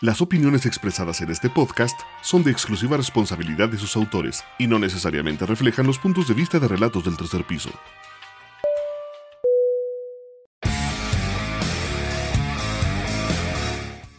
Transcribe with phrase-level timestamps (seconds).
[0.00, 4.78] Las opiniones expresadas en este podcast son de exclusiva responsabilidad de sus autores y no
[4.78, 7.70] necesariamente reflejan los puntos de vista de relatos del tercer piso.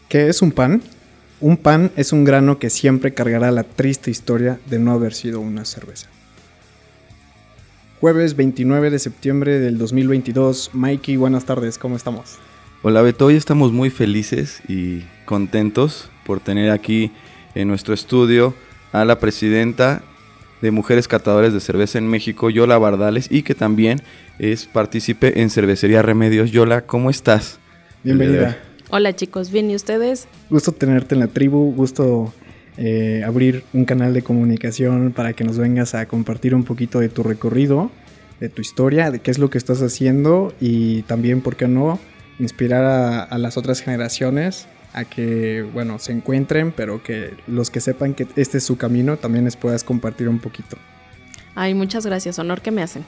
[0.10, 0.82] ¿Qué es un pan?
[1.40, 5.40] Un pan es un grano que siempre cargará la triste historia de no haber sido
[5.40, 6.10] una cerveza.
[8.02, 10.72] Jueves 29 de septiembre del 2022.
[10.74, 12.38] Mikey, buenas tardes, ¿cómo estamos?
[12.82, 17.12] Hola Beto, hoy estamos muy felices y contentos por tener aquí
[17.54, 18.56] en nuestro estudio
[18.92, 20.02] a la presidenta
[20.60, 24.02] de Mujeres Catadores de Cerveza en México, Yola Bardales, y que también
[24.40, 26.50] es partícipe en Cervecería Remedios.
[26.50, 27.60] Yola, ¿cómo estás?
[28.04, 28.58] Bienvenida.
[28.90, 30.28] Hola chicos, ¿bien y ustedes?
[30.50, 32.34] Gusto tenerte en la tribu, gusto
[32.78, 37.10] eh, abrir un canal de comunicación para que nos vengas a compartir un poquito de
[37.10, 37.92] tu recorrido,
[38.40, 42.00] de tu historia, de qué es lo que estás haciendo y también, ¿por qué no?,
[42.40, 47.80] inspirar a, a las otras generaciones a que, bueno, se encuentren, pero que los que
[47.80, 50.78] sepan que este es su camino también les puedas compartir un poquito.
[51.56, 53.04] Ay, muchas gracias, honor que me hacen.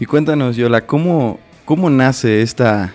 [0.00, 2.92] Y cuéntanos, Yola, ¿cómo, cómo nace esta,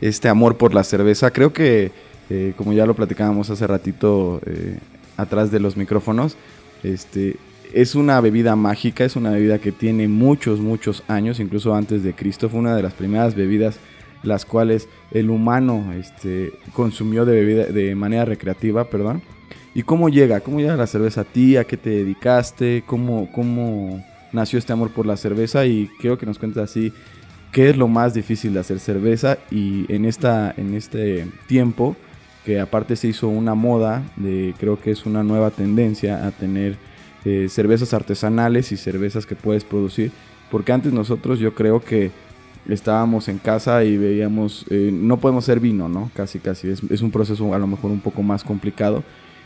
[0.00, 1.30] este amor por la cerveza?
[1.30, 1.92] Creo que,
[2.28, 4.78] eh, como ya lo platicábamos hace ratito eh,
[5.16, 6.36] atrás de los micrófonos,
[6.82, 7.36] este,
[7.72, 12.14] es una bebida mágica, es una bebida que tiene muchos, muchos años, incluso antes de
[12.14, 12.48] Cristo.
[12.48, 13.78] Fue una de las primeras bebidas
[14.22, 19.22] las cuales el humano este, consumió de, bebida, de manera recreativa, perdón.
[19.74, 20.40] ¿Y cómo llega?
[20.40, 21.56] ¿Cómo llega la cerveza a ti?
[21.56, 22.82] ¿A qué te dedicaste?
[22.86, 25.64] ¿Cómo, cómo nació este amor por la cerveza?
[25.64, 26.92] Y quiero que nos cuentes así,
[27.52, 29.38] ¿qué es lo más difícil de hacer cerveza?
[29.50, 31.96] Y en, esta, en este tiempo,
[32.44, 36.76] que aparte se hizo una moda, de, creo que es una nueva tendencia a tener
[37.24, 40.10] eh, cervezas artesanales y cervezas que puedes producir.
[40.50, 42.10] Porque antes nosotros yo creo que
[42.68, 46.10] estábamos en casa y veíamos, eh, no podemos hacer vino, ¿no?
[46.14, 46.68] Casi, casi.
[46.68, 49.02] Es, es, un proceso a lo mejor un poco más complicado.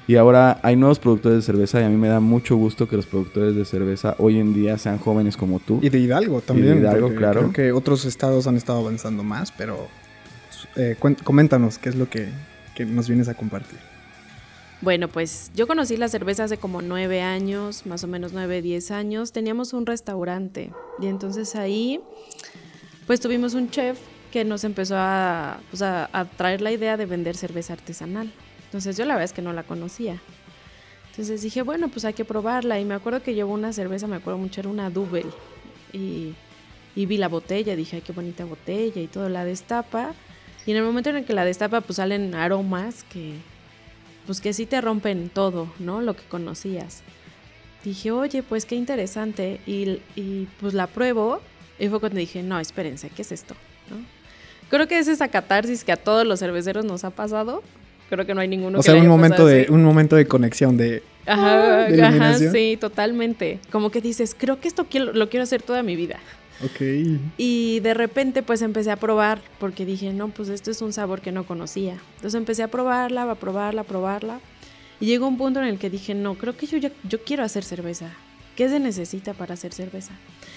[0.07, 2.97] Y ahora hay nuevos productores de cerveza y a mí me da mucho gusto que
[2.97, 5.79] los productores de cerveza hoy en día sean jóvenes como tú.
[5.83, 6.69] Y de Hidalgo también.
[6.69, 7.41] Y de Hidalgo, claro.
[7.41, 9.89] Creo que otros estados han estado avanzando más, pero
[10.77, 12.29] eh, coméntanos qué es lo que,
[12.75, 13.79] que nos vienes a compartir.
[14.83, 18.91] Bueno, pues yo conocí la cerveza hace como nueve años, más o menos nueve, diez
[18.91, 19.33] años.
[19.33, 20.71] Teníamos un restaurante
[21.01, 22.03] y entonces ahí
[23.07, 23.99] pues tuvimos un chef
[24.33, 28.33] que nos empezó a, pues a, traer la idea de vender cerveza artesanal.
[28.65, 30.21] Entonces yo la verdad es que no la conocía.
[31.11, 32.81] Entonces dije, bueno, pues hay que probarla.
[32.81, 35.27] Y me acuerdo que llevó una cerveza, me acuerdo mucho, era una Double.
[35.93, 36.35] Y,
[36.97, 40.15] y vi la botella, dije, ay, qué bonita botella y todo, la destapa.
[40.67, 43.35] Y en el momento en el que la destapa, pues salen aromas que,
[44.27, 46.01] pues que sí te rompen todo, ¿no?
[46.01, 47.03] Lo que conocías.
[47.85, 49.61] Dije, oye, pues qué interesante.
[49.67, 51.41] Y, y pues la pruebo
[51.79, 53.55] y fue cuando dije, no, espérense, ¿qué es esto?
[53.91, 53.97] ¿No?
[54.71, 57.63] Creo que es esa catarsis que a todos los cerveceros nos ha pasado.
[58.09, 59.73] Creo que no hay ninguno o que sea, un momento de así.
[59.73, 63.59] un momento de conexión de Ajá, de ajá, sí, totalmente.
[63.71, 66.19] Como que dices, creo que esto quiero- lo quiero hacer toda mi vida.
[66.63, 66.81] Ok.
[67.37, 71.21] Y de repente pues empecé a probar porque dije, no, pues esto es un sabor
[71.21, 71.97] que no conocía.
[72.17, 74.41] Entonces empecé a probarla, a probarla, a probarla.
[75.01, 77.43] Y llegó un punto en el que dije, no, creo que yo, ya, yo quiero
[77.43, 78.11] hacer cerveza.
[78.57, 80.13] ¿Qué se necesita para hacer cerveza?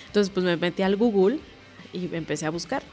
[0.07, 1.39] Entonces pues me metí al Google
[1.93, 2.83] y empecé a buscar.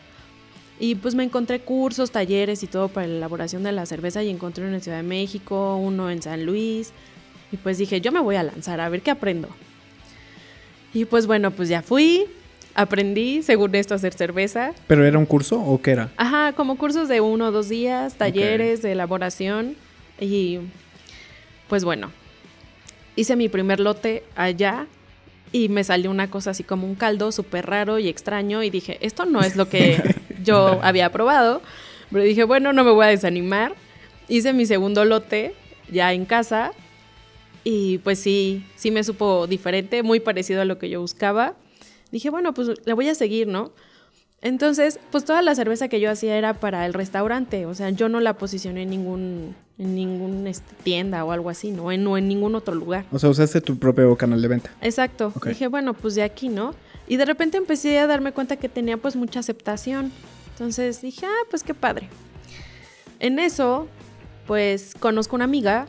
[0.80, 4.30] Y pues me encontré cursos, talleres y todo para la elaboración de la cerveza y
[4.30, 6.92] encontré uno en Ciudad de México, uno en San Luis.
[7.52, 9.48] Y pues dije, yo me voy a lanzar a ver qué aprendo.
[10.92, 12.26] Y pues bueno, pues ya fui,
[12.74, 14.72] aprendí, según esto, a hacer cerveza.
[14.86, 16.10] ¿Pero era un curso o qué era?
[16.16, 19.76] Ajá, como cursos de uno o dos días, talleres de elaboración.
[20.18, 20.58] Y
[21.68, 22.10] pues bueno,
[23.16, 24.86] hice mi primer lote allá
[25.52, 28.62] y me salió una cosa así como un caldo súper raro y extraño.
[28.62, 30.02] Y dije, esto no es lo que
[30.42, 31.62] yo había probado.
[32.10, 33.74] Pero dije, bueno, no me voy a desanimar.
[34.28, 35.54] Hice mi segundo lote
[35.90, 36.72] ya en casa.
[37.62, 41.54] Y pues sí, sí me supo diferente, muy parecido a lo que yo buscaba.
[42.10, 43.72] Dije, bueno, pues le voy a seguir, ¿no?
[44.42, 48.10] Entonces, pues toda la cerveza que yo hacía era para el restaurante, o sea, yo
[48.10, 51.90] no la posicioné en ningún, en ningún este, tienda o algo así, ¿no?
[51.90, 53.04] En, no en ningún otro lugar.
[53.10, 54.70] O sea, usaste tu propio canal de venta.
[54.80, 55.32] Exacto.
[55.46, 56.74] Dije, bueno, pues de aquí, ¿no?
[57.08, 60.12] Y de repente empecé a darme cuenta que tenía pues mucha aceptación.
[60.52, 62.08] Entonces dije, ah, pues qué padre.
[63.20, 63.88] En eso,
[64.46, 65.86] pues conozco una amiga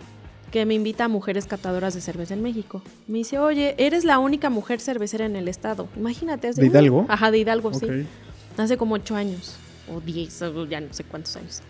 [0.51, 2.81] que me invita a mujeres catadoras de cerveza en México.
[3.07, 5.87] Me dice, oye, eres la única mujer cervecera en el estado.
[5.95, 6.47] Imagínate.
[6.47, 7.05] hace- ¿De Hidalgo?
[7.09, 7.79] Ajá, de Hidalgo, Ok.
[7.79, 7.87] sí.
[8.57, 9.57] Hace como ocho años,
[9.93, 11.61] o diez, o ya no sé cuántos años.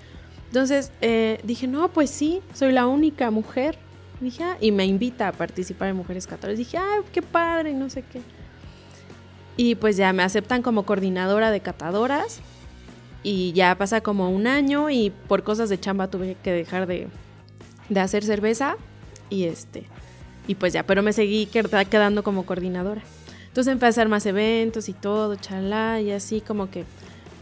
[0.55, 3.77] Entonces eh, dije, no, pues sí, soy la única mujer.
[4.21, 6.57] Dije, ah, y me invita a participar en Mujeres Catadoras.
[6.57, 8.21] Dije, ah, qué padre, no sé qué.
[9.57, 12.39] Y pues ya me aceptan como coordinadora de catadoras.
[13.21, 17.09] Y ya pasa como un año y por cosas de chamba tuve que dejar de,
[17.89, 18.77] de hacer cerveza.
[19.29, 19.83] Y este.
[20.47, 23.01] Y pues ya, pero me seguí qued- quedando como coordinadora.
[23.49, 26.85] Entonces empecé a hacer más eventos y todo, chalá, y así como que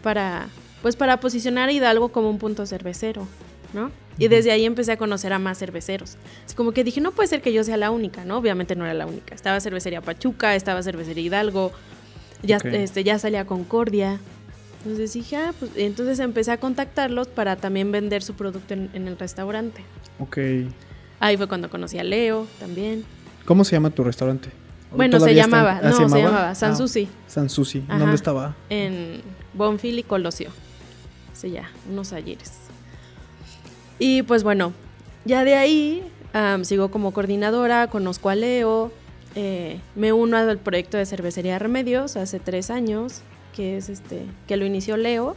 [0.02, 0.48] para,
[0.84, 3.28] pues para posicionar a Hidalgo como un punto cervecero,
[3.74, 3.90] ¿no?
[4.20, 6.18] Y desde ahí empecé a conocer a más cerveceros.
[6.46, 8.38] Así como que dije, no puede ser que yo sea la única, ¿no?
[8.38, 9.34] Obviamente no era la única.
[9.34, 11.72] Estaba Cervecería Pachuca, estaba Cervecería Hidalgo,
[12.44, 14.20] ya, este, ya salía Concordia.
[14.84, 19.08] Entonces dije, ah, pues entonces empecé a contactarlos para también vender su producto en, en
[19.08, 19.82] el restaurante.
[20.20, 20.38] Ok.
[21.20, 23.06] Ahí fue cuando conocí a Leo también.
[23.46, 24.50] ¿Cómo se llama tu restaurante?
[24.96, 27.08] Bueno, se ¿Todavía está- llamaba, ah, no, se llamaba Sansusi.
[27.10, 27.84] Ah, Sansusi.
[27.88, 27.98] Ajá.
[27.98, 28.56] ¿Dónde estaba?
[28.70, 29.22] en
[29.56, 30.50] Bonfil y Colosio.
[31.34, 32.54] Sí, ya, unos ayeres.
[34.00, 34.74] Y pues bueno,
[35.26, 36.04] ya de ahí
[36.64, 38.92] sigo como coordinadora, conozco a Leo,
[39.36, 43.22] eh, me uno al proyecto de cervecería Remedios hace tres años,
[43.56, 45.36] que es este, que lo inició Leo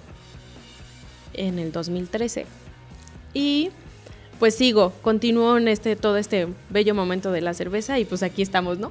[1.34, 2.46] en el 2013.
[3.34, 3.70] Y
[4.38, 8.42] pues sigo, continúo en este, todo este bello momento de la cerveza y pues aquí
[8.42, 8.90] estamos, ¿no?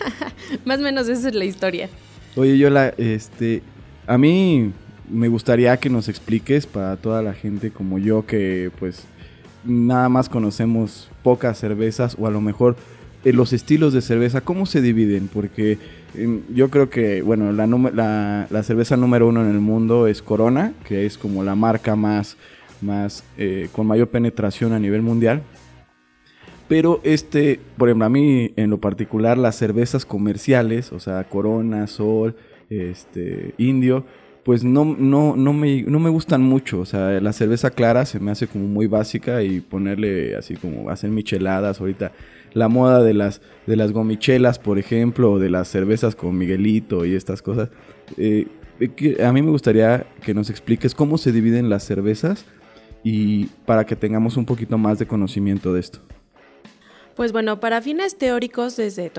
[0.64, 1.88] Más o menos esa es la historia.
[2.36, 3.62] Oye, Yola, este,
[4.06, 4.72] a mí
[5.08, 9.04] me gustaría que nos expliques para toda la gente como yo que pues
[9.64, 12.76] nada más conocemos pocas cervezas o a lo mejor
[13.24, 15.28] eh, los estilos de cerveza, ¿cómo se dividen?
[15.32, 15.78] Porque
[16.14, 21.06] em, yo creo que, bueno, la, cerveza número uno en el mundo es Corona, que
[21.06, 22.36] es como la marca más,
[22.82, 25.42] más eh, con mayor penetración a nivel mundial.
[26.68, 31.86] Pero este, por ejemplo, a mí en lo particular las cervezas comerciales, o sea, Corona,
[31.86, 32.36] Sol,
[32.68, 34.04] este, Indio,
[34.44, 36.80] pues no, no, no, me, no me gustan mucho.
[36.80, 40.90] O sea, la cerveza clara se me hace como muy básica y ponerle así como
[40.90, 42.12] hacer micheladas ahorita.
[42.52, 47.04] La moda de las, de las gomichelas, por ejemplo, o de las cervezas con Miguelito
[47.04, 47.70] y estas cosas.
[48.16, 48.46] eh,
[48.96, 52.44] que a mí me gustaría que nos expliques cómo se dividen las cervezas
[53.04, 56.00] y para que tengamos un poquito más de conocimiento de esto.
[57.14, 59.12] Pues bueno, para fines teóricos, desde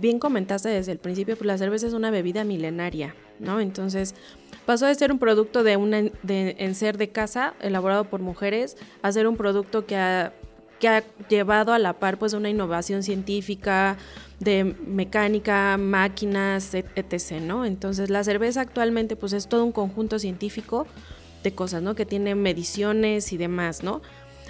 [0.00, 3.60] bien comentaste desde el principio, pues la cerveza es una bebida milenaria, ¿no?
[3.60, 4.14] Entonces
[4.64, 8.76] pasó de ser un producto de una de en ser de casa elaborado por mujeres
[9.02, 10.32] a ser un producto que ha,
[10.80, 13.96] que ha llevado a la par pues una innovación científica
[14.40, 17.64] de mecánica, máquinas, et- etc.
[17.66, 20.86] Entonces la cerveza actualmente pues es todo un conjunto científico
[21.42, 21.94] de cosas, ¿no?
[21.94, 23.80] Que tiene mediciones y demás.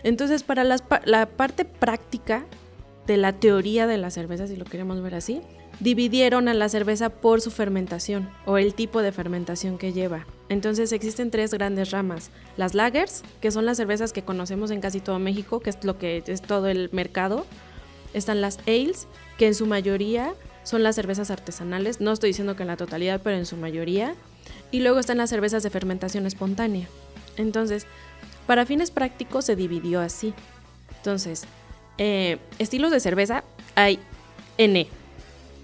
[0.03, 2.45] Entonces, para las la parte práctica
[3.07, 5.41] de la teoría de la cerveza, si lo queremos ver así,
[5.83, 10.27] dividieron a la cerveza por su fermentación o el tipo de fermentación que lleva.
[10.49, 12.31] Entonces existen tres grandes ramas.
[12.57, 15.99] Las lagers, que son las cervezas que conocemos en casi todo México, que es lo
[15.99, 17.47] que es todo el mercado.
[18.15, 19.09] Están las ales,
[19.39, 22.01] que en su mayoría son las cervezas artesanales.
[22.01, 24.15] No estoy diciendo que en la totalidad, pero en su mayoría.
[24.71, 26.87] Y luego están las cervezas de fermentación espontánea.
[27.37, 27.87] Entonces,
[28.47, 30.33] para fines prácticos se dividió así.
[30.99, 31.45] Entonces,
[31.99, 33.43] eh, estilos de cerveza
[33.75, 33.99] hay
[34.59, 34.87] N.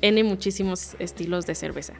[0.02, 1.94] N muchísimos estilos de cerveza.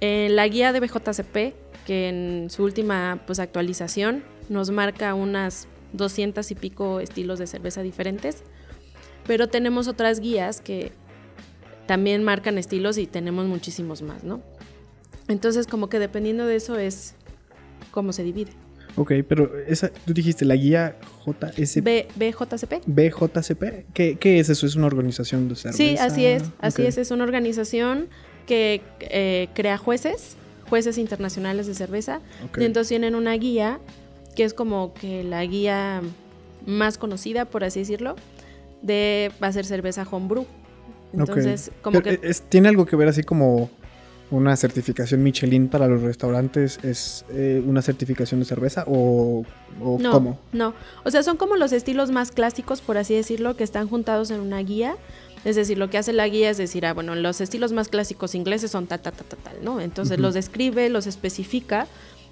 [0.00, 1.54] En la guía de BJCP,
[1.86, 7.82] que en su última pues, actualización nos marca unas 200 y pico estilos de cerveza
[7.82, 8.42] diferentes,
[9.26, 10.92] pero tenemos otras guías que
[11.86, 14.42] también marcan estilos y tenemos muchísimos más, ¿no?
[15.28, 17.14] Entonces, como que dependiendo de eso es
[17.90, 18.52] cómo se divide.
[18.96, 22.82] Ok, pero esa, tú dijiste la guía JS, B, BJCP.
[22.86, 23.86] BJCP.
[23.92, 24.66] ¿Qué, ¿Qué es eso?
[24.66, 25.76] ¿Es una organización de cerveza?
[25.76, 26.96] Sí, así es, así es.
[26.98, 28.08] Es una organización
[28.46, 30.36] que eh, crea jueces,
[30.68, 32.20] jueces internacionales de cerveza.
[32.44, 32.58] Ok.
[32.60, 33.80] Y entonces tienen una guía
[34.36, 36.00] que es como que la guía
[36.66, 38.16] más conocida, por así decirlo,
[38.82, 40.46] de va a ser cerveza homebrew.
[41.12, 43.70] Entonces, como Pero, que eh, es- ¿Tiene algo que ver así como
[44.30, 46.78] una certificación Michelin para los restaurantes?
[46.82, 49.44] ¿Es eh, una certificación de cerveza o,
[49.80, 50.40] o no, cómo?
[50.52, 50.74] no.
[51.04, 54.40] O sea, son como los estilos más clásicos, por así decirlo, que están juntados en
[54.40, 54.96] una guía.
[55.44, 58.34] Es decir, lo que hace la guía es decir, ah, bueno, los estilos más clásicos
[58.34, 59.80] ingleses son tal, tal, tal, tal, tal, ¿no?
[59.80, 60.22] Entonces Ujú.
[60.22, 61.86] los describe, los especifica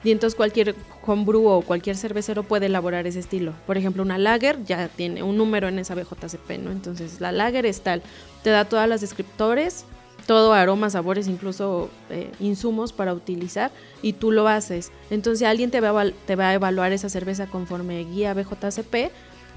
[0.04, 0.74] y entonces cualquier
[1.06, 3.52] homebrew o cualquier cervecero puede elaborar ese estilo.
[3.66, 6.72] Por ejemplo, una lager ya tiene un número en esa BJCP, ¿no?
[6.72, 8.02] Entonces la lager es tal,
[8.42, 9.84] te da todas las descriptores,
[10.26, 13.70] todo aromas, sabores, incluso eh, insumos para utilizar
[14.02, 14.92] y tú lo haces.
[15.10, 19.10] Entonces alguien te va, a, te va a evaluar esa cerveza conforme guía BJCP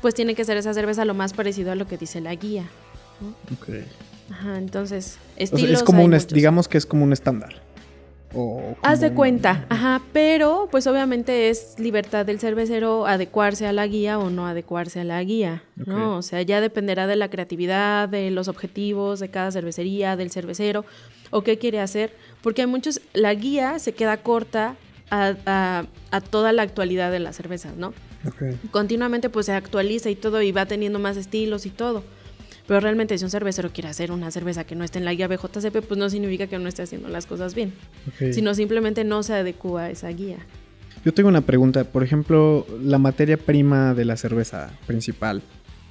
[0.06, 2.70] pues tiene que ser esa cerveza lo más parecido a lo que dice la guía.
[4.30, 7.65] Ajá, entonces, O sea, estilos es como un, digamos que es como un estándar.
[8.36, 13.88] O Haz de cuenta, ajá, pero pues obviamente es libertad del cervecero adecuarse a la
[13.88, 16.18] guía o no adecuarse a la guía, ¿no?
[16.18, 20.86] O sea, ya dependerá de la creatividad, de los objetivos de cada cervecería, del cervecero
[21.32, 22.14] o qué quiere hacer,
[22.44, 24.76] porque hay muchos, la guía se queda corta
[25.10, 27.94] a, a- a toda la actualidad de las cervezas, ¿no?
[28.72, 32.04] Continuamente pues se actualiza y todo y va teniendo más estilos y todo.
[32.68, 35.28] Pero realmente si un cervecero quiere hacer una cerveza que no esté en la guía
[35.28, 37.74] BJCP, pues no significa que no esté haciendo las cosas bien,
[38.34, 40.38] sino simplemente no se adecua a esa guía.
[41.04, 41.84] Yo tengo una pregunta.
[41.84, 45.44] Por ejemplo, la materia prima de la cerveza principal,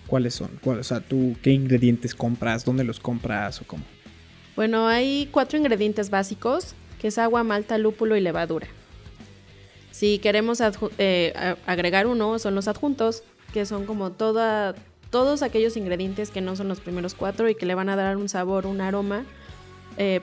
[0.08, 0.50] ¿cuáles son?
[0.62, 2.64] ¿Cuál- o sea, ¿tú qué ingredientes compras?
[2.64, 3.84] ¿Dónde los compras o cómo?
[4.56, 8.66] Bueno, hay cuatro ingredientes básicos, que es agua, malta, lúpulo y levadura.
[9.92, 10.58] Si queremos
[10.98, 14.74] eh, agregar uno, son los adjuntos, que son como toda,
[15.14, 18.16] todos aquellos ingredientes que no son los primeros cuatro y que le van a dar
[18.16, 19.24] un sabor, un aroma
[19.96, 20.20] eh,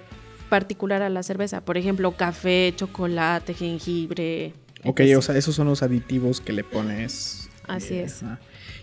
[0.49, 1.61] particular a la cerveza.
[1.61, 4.51] Por ejemplo, café, chocolate, jengibre.
[4.83, 5.17] Ok, etc.
[5.17, 7.49] o sea, esos son los aditivos que le pones.
[7.69, 8.21] Así es.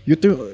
[0.07, 0.47] Yo tengo.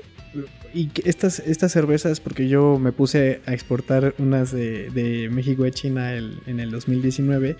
[0.74, 5.72] Y estas, estas cervezas, porque yo me puse a exportar unas de, de México a
[5.72, 7.56] China el- en el 2019,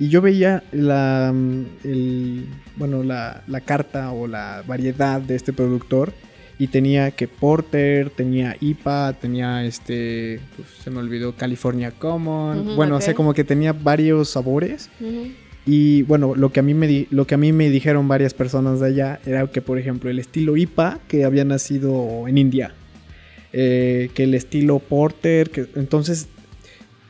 [0.00, 1.32] y yo veía la,
[1.84, 6.12] el, bueno, la, la carta o la variedad de este productor,
[6.58, 12.96] y tenía que Porter, tenía IPA, tenía este, pues, se me olvidó, California Common, bueno,
[12.96, 14.88] o sea, como que tenía varios sabores.
[15.68, 18.34] Y bueno, lo que a mí me di- lo que a mí me dijeron varias
[18.34, 22.72] personas de allá era que por ejemplo el estilo IPA que había nacido en India,
[23.52, 26.28] eh, que el estilo Porter, que entonces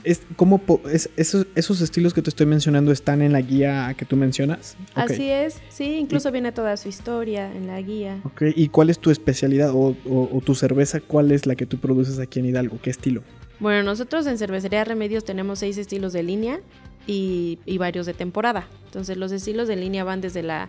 [0.07, 4.05] es como es, esos, esos estilos que te estoy mencionando están en la guía que
[4.07, 4.77] tú mencionas.
[4.95, 8.21] Así es, sí, incluso viene toda su historia en la guía.
[8.25, 11.01] Ok, ¿y cuál es tu especialidad o, o- o tu cerveza?
[11.01, 12.79] ¿Cuál es la que tú produces aquí en Hidalgo?
[12.81, 13.23] ¿Qué estilo?
[13.61, 16.61] Bueno, nosotros en Cervecería Remedios tenemos seis estilos de línea
[17.07, 18.69] y, y varios de temporada.
[18.87, 20.69] Entonces los estilos de línea van desde la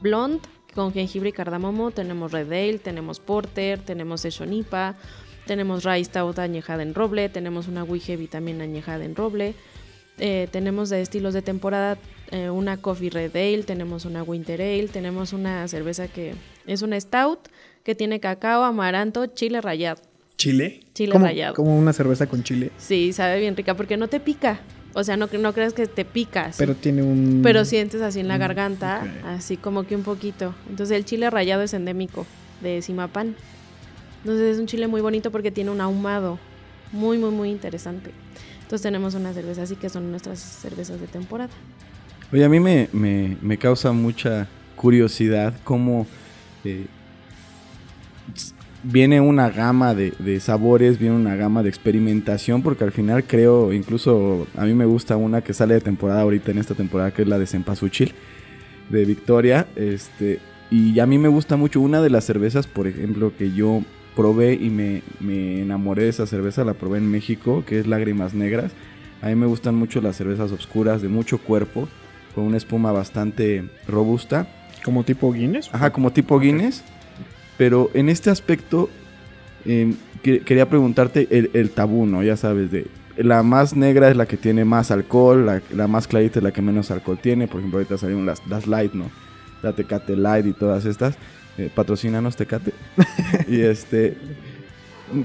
[0.00, 0.40] blonde
[0.74, 4.96] con jengibre y cardamomo, tenemos Red Ale, tenemos Porter, tenemos Session IPA,
[5.46, 9.54] tenemos Rye Stout añejada en roble, tenemos una Wee Heavy también añejada en roble.
[10.18, 11.96] Eh, tenemos de estilos de temporada
[12.30, 16.34] eh, una Coffee Red Ale, tenemos una Winter Ale, tenemos una cerveza que
[16.66, 17.48] es una Stout
[17.82, 20.00] que tiene cacao, amaranto, chile rallado.
[20.36, 20.80] ¿Chile?
[20.94, 21.54] Chile ¿Cómo- rallado.
[21.54, 24.60] Como una cerveza con chile, Sí, sabe bien rica porque no te pica.
[24.94, 26.56] O sea, no, no creas que te picas.
[26.58, 27.40] pero tiene un...
[27.42, 30.54] pero sientes así en la garganta, así como que un poquito.
[30.68, 32.26] Entonces el chile rallado es endémico
[32.60, 33.34] de Simapán.
[34.22, 36.38] Entonces es un chile muy bonito porque tiene un ahumado
[36.92, 38.10] muy, muy, muy interesante.
[38.62, 41.50] Entonces tenemos una cerveza así que son nuestras cervezas de temporada.
[42.32, 46.06] Oye, a mí me, me- me causa mucha curiosidad cómo
[46.64, 46.86] eh,
[48.82, 53.72] viene una gama de, de sabores, viene una gama de experimentación, porque al final creo,
[53.72, 57.22] incluso a mí me gusta una que sale de temporada ahorita en esta temporada, que
[57.22, 58.12] es la de Cempasúchil,
[58.88, 63.32] de Victoria, este, y a mí me gusta mucho una de las cervezas, por ejemplo,
[63.36, 63.82] que yo
[64.16, 68.34] probé y me, me enamoré de esa cerveza, la probé en México, que es Lágrimas
[68.34, 68.72] Negras.
[69.20, 71.88] A mí me gustan mucho las cervezas oscuras, de mucho cuerpo,
[72.34, 74.46] con una espuma bastante robusta.
[74.84, 75.70] Como tipo Guinness.
[75.72, 76.82] Ajá, como tipo Guinness.
[77.56, 78.90] Pero en este aspecto,
[79.64, 82.22] eh, que- quería preguntarte el, el tabú, ¿no?
[82.22, 86.08] Ya sabes, de la más negra es la que tiene más alcohol, la, la más
[86.08, 87.46] clarita es la que menos alcohol tiene.
[87.46, 89.10] Por ejemplo, ahorita salieron las, las light, ¿no?
[89.62, 91.14] La Tecate Light y todas estas.
[91.58, 92.72] Eh, patrocínanos Tecate.
[93.48, 94.16] y este,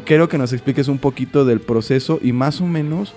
[0.06, 3.14] quiero que nos expliques un poquito del proceso y más o menos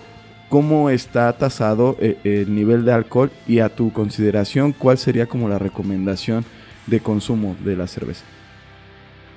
[0.49, 5.49] cómo está tasado eh, el nivel de alcohol y a tu consideración, cuál sería como
[5.49, 6.45] la recomendación
[6.87, 8.25] de consumo de la cerveza.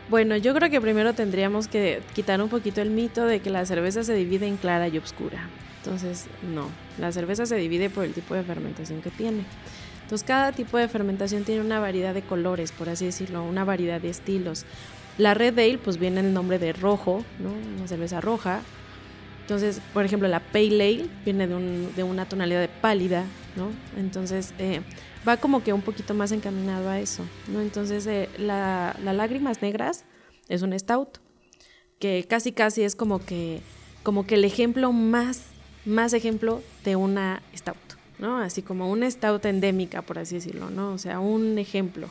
[0.09, 3.65] Bueno, yo creo que primero tendríamos que quitar un poquito el mito de que la
[3.65, 5.47] cerveza se divide en clara y oscura.
[5.83, 6.67] Entonces, no,
[6.99, 9.43] la cerveza se divide por el tipo de fermentación que tiene.
[10.13, 13.99] Entonces, cada tipo de fermentación tiene una variedad de colores, por así decirlo, una variedad
[13.99, 14.63] de estilos.
[15.17, 17.49] La Red Ale, pues viene el nombre de rojo, ¿no?
[17.79, 18.61] Una cerveza roja.
[19.41, 23.25] Entonces, por ejemplo, la Pale Ale viene de, un- de una tonalidad de pálida.
[23.97, 24.81] Entonces, eh,
[25.27, 27.23] va como que un poquito más encaminado a eso.
[27.51, 30.03] Entonces, eh, la, la Lágrimas Negras
[30.47, 31.17] es un stout,
[31.97, 33.61] que casi casi es como que,
[34.03, 35.41] como que el ejemplo más,
[35.85, 37.77] más ejemplo de una stout,
[38.23, 38.37] ¿no?
[38.37, 40.93] Así como una stout endémica, por así decirlo, ¿no?
[40.93, 42.09] O sea, un ejemplo.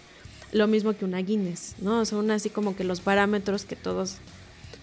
[0.52, 2.04] Lo mismo que una Guinness, ¿no?
[2.04, 4.18] Son así como que los parámetros que todos,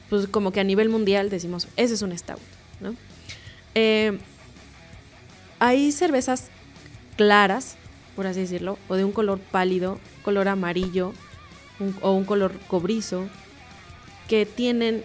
[0.09, 2.39] pues como que a nivel mundial decimos, ese es un stout,
[2.81, 2.95] ¿no?
[3.75, 4.17] Eh,
[5.59, 6.48] hay cervezas
[7.15, 7.75] claras,
[8.15, 11.13] por así decirlo, o de un color pálido, color amarillo,
[12.01, 13.27] o un color cobrizo
[14.27, 15.03] que tienen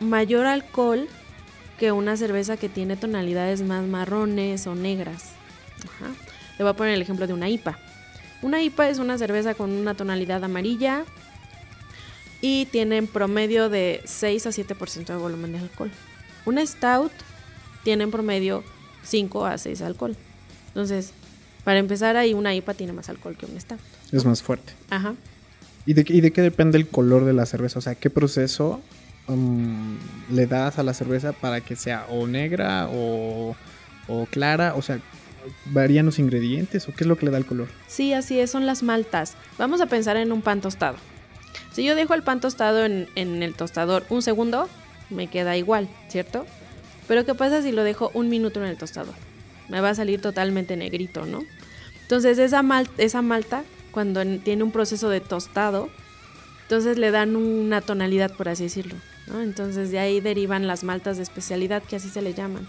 [0.00, 1.06] mayor alcohol
[1.78, 5.36] que una cerveza que tiene tonalidades más marrones o negras.
[5.84, 6.10] Ajá.
[6.58, 7.78] Le voy a poner el ejemplo de una IPA.
[8.42, 11.04] Una IPA es una cerveza con una tonalidad amarilla
[12.40, 15.90] y tiene en promedio de 6 a 7% de volumen de alcohol.
[16.44, 17.12] Una Stout
[17.82, 18.62] tiene en promedio
[19.04, 20.16] 5 a 6 de alcohol.
[20.68, 21.12] Entonces,
[21.64, 23.80] para empezar ahí, una IPA tiene más alcohol que una Stout.
[24.12, 24.72] Es más fuerte.
[24.90, 25.14] Ajá.
[25.86, 27.78] ¿Y de, qué- y de qué depende el color de la cerveza?
[27.78, 28.80] O sea, ¿qué proceso
[29.28, 29.96] um,
[30.30, 33.56] le das a la cerveza para que sea o negra o,
[34.08, 34.74] o clara?
[34.76, 35.00] O sea,
[35.66, 37.68] ¿varían los ingredientes o qué es lo que le da el color?
[37.86, 39.34] Sí, así es, son las maltas.
[39.58, 40.96] Vamos a pensar en un pan tostado.
[41.72, 44.68] Si yo dejo el pan tostado en, en el tostador un segundo,
[45.10, 46.46] me queda igual, ¿cierto?
[47.08, 49.14] Pero ¿qué pasa si lo dejo un minuto en el tostador?
[49.68, 51.44] Me va a salir totalmente negrito, ¿no?
[52.02, 55.88] Entonces esa, mal- esa malta, cuando en- tiene un proceso de tostado,
[56.62, 58.94] entonces le dan una tonalidad, por así decirlo.
[59.42, 62.66] Entonces de ahí derivan las maltas de especialidad, que así se le llaman.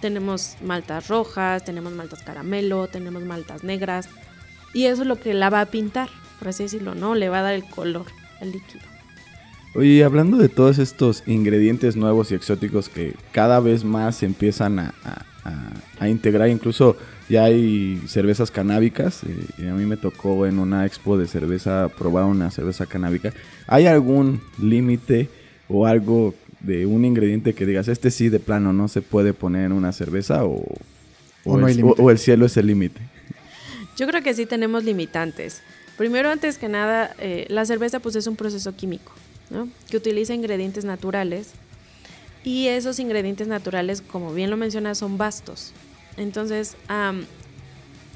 [0.00, 4.08] Tenemos maltas rojas, tenemos maltas caramelo, tenemos maltas negras.
[4.74, 7.14] Y eso es lo que la va a pintar, por así decirlo, ¿no?
[7.14, 8.06] Le va a dar el color
[8.40, 8.84] al líquido.
[9.74, 14.78] Oye, hablando de todos estos ingredientes nuevos y exóticos que cada vez más se empiezan
[14.78, 14.94] a,
[16.00, 16.96] a- integrar, incluso
[17.28, 21.88] ya hay cervezas canábicas, eh, y a mí me tocó en una expo de cerveza
[21.96, 23.32] probar una cerveza canábica.
[23.66, 25.28] ¿Hay algún límite
[25.68, 29.66] o algo de un ingrediente que digas, este sí de plano no se puede poner
[29.66, 30.64] en una cerveza o,
[31.44, 33.00] O no el, o cielo es el límite?
[33.96, 35.62] Yo creo que sí tenemos limitantes.
[35.96, 39.12] Primero, antes que nada, eh, la cerveza pues es un proceso químico,
[39.50, 39.68] ¿no?
[39.90, 41.52] Que utiliza ingredientes naturales
[42.44, 45.72] y esos ingredientes naturales, como bien lo mencionas, son vastos.
[46.16, 47.24] Entonces, am,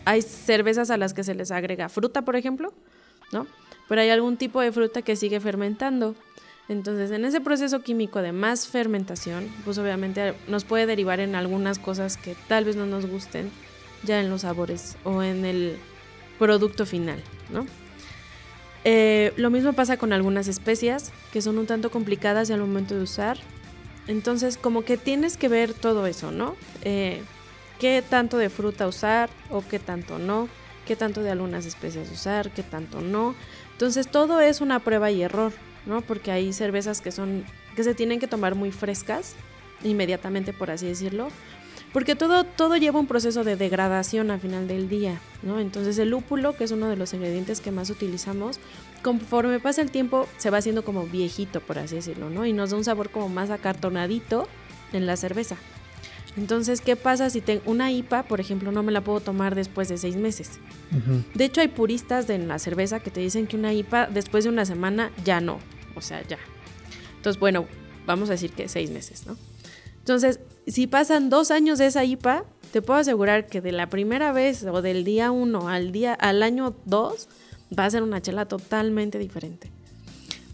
[0.04, 2.72] hay cervezas a las que se les agrega fruta, por ejemplo,
[3.32, 3.46] ¿no?
[3.88, 6.14] Pero hay algún tipo de fruta que sigue fermentando.
[6.72, 11.78] Entonces, en ese proceso químico de más fermentación, pues obviamente nos puede derivar en algunas
[11.78, 13.50] cosas que tal vez no nos gusten
[14.02, 15.76] ya en los sabores o en el
[16.38, 17.66] producto final, ¿no?
[18.84, 23.02] Eh, lo mismo pasa con algunas especias que son un tanto complicadas al momento de
[23.02, 23.38] usar.
[24.08, 26.56] Entonces, como que tienes que ver todo eso, ¿no?
[26.82, 27.22] Eh,
[27.78, 30.48] qué tanto de fruta usar o qué tanto no,
[30.86, 33.36] qué tanto de algunas especias usar, qué tanto no.
[33.72, 35.52] Entonces, todo es una prueba y error,
[35.86, 36.00] ¿no?
[36.00, 37.44] Porque hay cervezas que son
[37.76, 39.34] que se tienen que tomar muy frescas
[39.82, 41.28] inmediatamente, por así decirlo,
[41.92, 45.60] porque todo, todo lleva un proceso de degradación al final del día, ¿no?
[45.60, 48.60] Entonces el lúpulo, que es uno de los ingredientes que más utilizamos,
[49.02, 52.46] conforme pasa el tiempo se va haciendo como viejito, por así decirlo, ¿no?
[52.46, 54.48] Y nos da un sabor como más acartonadito
[54.92, 55.56] en la cerveza.
[56.36, 59.88] Entonces, ¿qué pasa si tengo una IPA, por ejemplo, no me la puedo tomar después
[59.88, 60.52] de seis meses?
[61.34, 64.50] De hecho, hay puristas de la cerveza que te dicen que una IPA después de
[64.50, 65.58] una semana ya no,
[65.94, 66.38] o sea, ya.
[67.16, 67.66] Entonces, bueno,
[68.06, 69.36] vamos a decir que seis meses, ¿no?
[69.98, 74.32] Entonces, si pasan dos años de esa IPA, te puedo asegurar que de la primera
[74.32, 77.28] vez o del día uno al día al año dos
[77.78, 79.70] va a ser una chela totalmente diferente.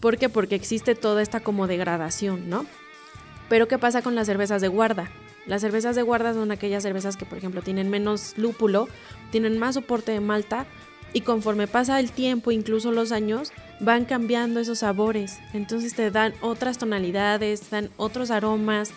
[0.01, 0.29] ¿Por qué?
[0.29, 2.67] Porque existe toda esta como degradación, ¿no?
[3.49, 5.11] Pero ¿qué pasa con las cervezas de guarda?
[5.49, 8.87] Las cervezas de guarda son aquellas cervezas que, por ejemplo, tienen menos lúpulo,
[9.33, 10.67] tienen más soporte de malta
[11.15, 15.39] y conforme pasa el tiempo, incluso los años, van cambiando esos sabores.
[15.55, 18.91] Entonces te dan otras tonalidades, dan otros aromas,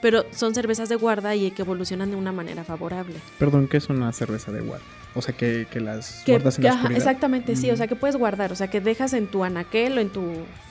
[0.00, 3.16] pero son cervezas de guarda y que evolucionan de una manera favorable.
[3.38, 4.84] Perdón, ¿qué es una cerveza de guarda?
[5.14, 7.86] O sea, que, que las Que- guardas en que, la ajá, exactamente, sí, o sea
[7.86, 10.22] que puedes guardar, o sea que dejas en tu anaquel o en tu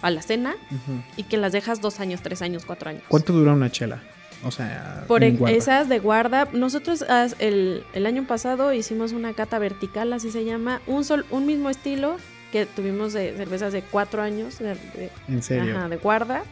[0.02, 1.02] alacena Ujú.
[1.18, 3.04] y que las dejas dos años, tres años, cuatro años.
[3.08, 4.02] ¿Cuánto dura una chela?
[4.44, 5.56] O sea, Por e- guarda.
[5.58, 7.04] esas de guarda, nosotros
[7.40, 11.70] el, el año pasado hicimos una cata vertical, así se llama, un sol, un mismo
[11.70, 12.18] estilo
[12.52, 15.76] que tuvimos de cervezas de cuatro años de, de- En serio.
[15.78, 16.44] ajá, de guarda.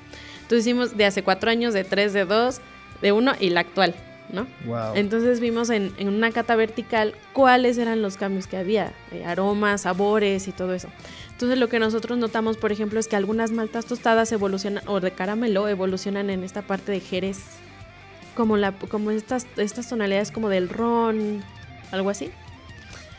[0.42, 2.60] Entonces hicimos de hace cuatro años, de tres, de dos,
[3.02, 3.94] de uno y la actual,
[4.32, 4.48] ¿no?
[4.66, 4.96] Wow.
[4.96, 9.82] Entonces vimos en, en una cata vertical cuáles eran los cambios que había, eh, aromas,
[9.82, 10.90] sabores y todo eso.
[11.32, 15.12] Entonces lo que nosotros notamos, por ejemplo, es que algunas maltas tostadas evolucionan, o de
[15.12, 17.40] caramelo, evolucionan en esta parte de jerez,
[18.36, 21.44] como, la, como estas, estas tonalidades como del ron,
[21.92, 22.32] algo así.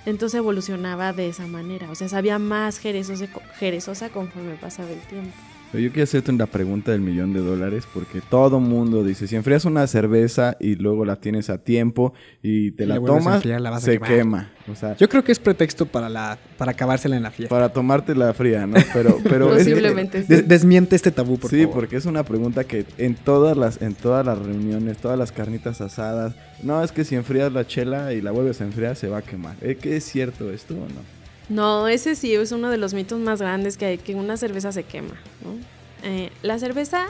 [0.05, 3.27] Entonces evolucionaba de esa manera, o sea, sabía más jerezosa,
[3.59, 5.37] jerezosa conforme pasaba el tiempo.
[5.73, 9.37] Pero yo quiero hacerte una pregunta del millón de dólares porque todo mundo dice, si
[9.37, 13.61] enfrías una cerveza y luego la tienes a tiempo y te Y la tomas, enfriar,
[13.61, 14.51] la se quema.
[14.71, 17.55] O sea, Yo creo que es pretexto para la para acabársela en la fiesta.
[17.55, 18.77] para tomarte la fría, ¿no?
[18.95, 20.29] Pero, pero es- Posiblemente sí.
[20.29, 21.75] De- desmiente este tabú, por sí, favor.
[21.75, 25.81] porque es una pregunta que en todas las en todas las reuniones, todas las carnitas
[25.81, 29.19] asadas, no es que si enfrías la chela y la vuelves a enfriar se va
[29.19, 29.57] a quemar.
[29.61, 31.17] ¿Es que es cierto esto o no?
[31.49, 34.73] No, ese sí es uno de los mitos más grandes que hay, que una cerveza
[34.73, 35.15] se quema.
[35.45, 35.57] ¿no?
[36.03, 37.07] Eh, la cerveza,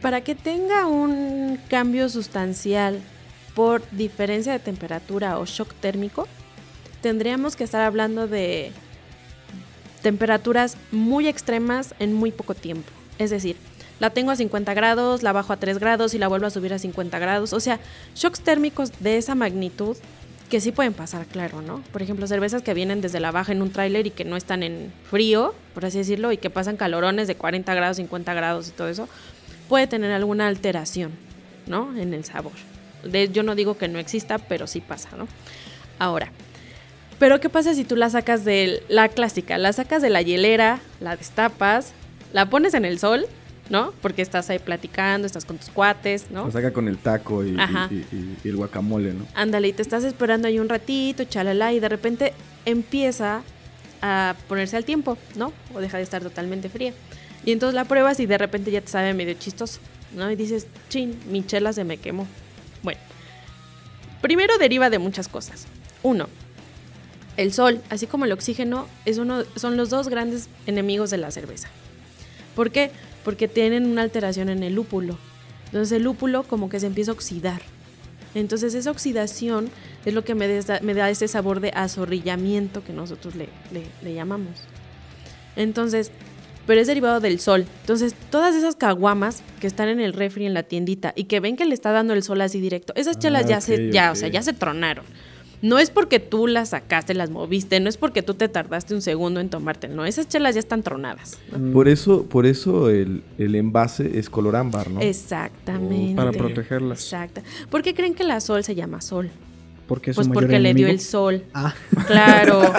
[0.00, 3.00] para que tenga un cambio sustancial
[3.54, 6.28] por diferencia de temperatura o shock térmico,
[7.00, 8.72] tendríamos que estar hablando de
[10.02, 12.90] temperaturas muy extremas en muy poco tiempo.
[13.18, 13.56] Es decir,
[14.00, 16.74] la tengo a 50 grados, la bajo a 3 grados y la vuelvo a subir
[16.74, 17.52] a 50 grados.
[17.52, 17.78] O sea,
[18.14, 19.96] shocks térmicos de esa magnitud
[20.52, 21.82] que sí pueden pasar, claro, ¿no?
[21.92, 24.62] Por ejemplo, cervezas que vienen desde la baja en un tráiler y que no están
[24.62, 28.72] en frío, por así decirlo, y que pasan calorones de 40 grados, 50 grados y
[28.72, 29.08] todo eso,
[29.70, 31.12] puede tener alguna alteración,
[31.66, 31.96] ¿no?
[31.96, 32.52] En el sabor.
[33.02, 35.26] De, yo no digo que no exista, pero sí pasa, ¿no?
[35.98, 36.30] Ahora,
[37.18, 39.56] pero ¿qué pasa si tú la sacas de la clásica?
[39.56, 41.94] La sacas de la hielera, la destapas,
[42.34, 43.24] la pones en el sol,
[43.72, 43.94] ¿no?
[44.02, 46.44] Porque estás ahí platicando, estás con tus cuates, ¿no?
[46.44, 47.88] Lo saca con el taco y, Ajá.
[47.90, 49.26] y- y- y el guacamole, ¿no?
[49.32, 52.34] Ándale, y te estás esperando ahí un ratito, chalala, y de repente
[52.66, 53.42] empieza
[54.02, 55.54] a ponerse al tiempo, ¿no?
[55.72, 56.92] O deja de estar totalmente fría.
[57.46, 59.80] Y entonces la pruebas y de repente ya te sabe medio chistoso,
[60.14, 60.30] ¿no?
[60.30, 62.26] Y dices, chin, mi chela se me quemó.
[62.82, 63.00] Bueno,
[64.20, 65.66] primero deriva de muchas cosas.
[66.02, 66.28] Uno,
[67.38, 71.30] el sol, así como el oxígeno, es uno, son los dos grandes enemigos de la
[71.30, 71.68] cerveza.
[72.54, 72.90] ¿Por qué?
[72.90, 73.11] Porque
[73.48, 75.16] tienen una alteración en el lúpulo.
[75.66, 77.62] Entonces el lúpulo como que se empieza a oxidar.
[78.34, 79.70] Entonces esa oxidación
[80.04, 80.48] es lo que me,
[80.94, 84.52] da ese sabor de azorrillamiento que nosotros le, le- le llamamos.
[85.56, 86.10] Entonces,
[86.66, 87.66] pero es derivado del sol.
[87.82, 91.56] Entonces, todas esas caguamas que están en el refri en la tiendita y que ven
[91.56, 94.12] que le está dando el sol así directo, esas chelas Ah, ya se, ya, o
[94.12, 94.16] ok.
[94.16, 95.04] sea, ya se tronaron.
[95.62, 99.00] No es porque tú las sacaste, las moviste, no es porque tú te tardaste un
[99.00, 101.38] segundo en tomarte, no, esas chelas ya están tronadas.
[101.56, 101.72] ¿no?
[101.72, 105.00] Por eso, por eso el, el envase es color ámbar, ¿no?
[105.00, 106.16] Exactamente.
[106.16, 107.00] Para protegerlas.
[107.00, 107.42] Exacto.
[107.70, 109.30] ¿Por qué creen que la sol se llama sol?
[109.86, 111.44] Porque es Pues porque le dio el sol.
[111.54, 111.74] Ah,
[112.06, 112.62] Claro.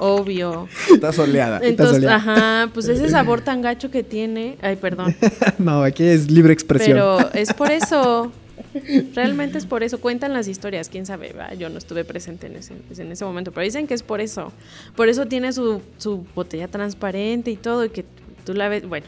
[0.00, 0.66] Obvio.
[0.90, 1.60] Está soleada.
[1.62, 2.16] Entonces, soleada.
[2.16, 4.56] ajá, pues ese sabor tan gacho que tiene.
[4.62, 5.14] Ay, perdón.
[5.58, 6.96] no, aquí es libre expresión.
[6.96, 8.32] Pero es por eso.
[9.14, 10.00] Realmente es por eso.
[10.00, 11.32] Cuentan las historias, quién sabe.
[11.32, 11.52] ¿va?
[11.54, 14.52] Yo no estuve presente en ese, en ese momento, pero dicen que es por eso.
[14.96, 18.04] Por eso tiene su, su botella transparente y todo, y que
[18.44, 18.88] tú la ves.
[18.88, 19.06] Bueno,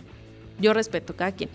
[0.61, 1.51] yo respeto cada quien.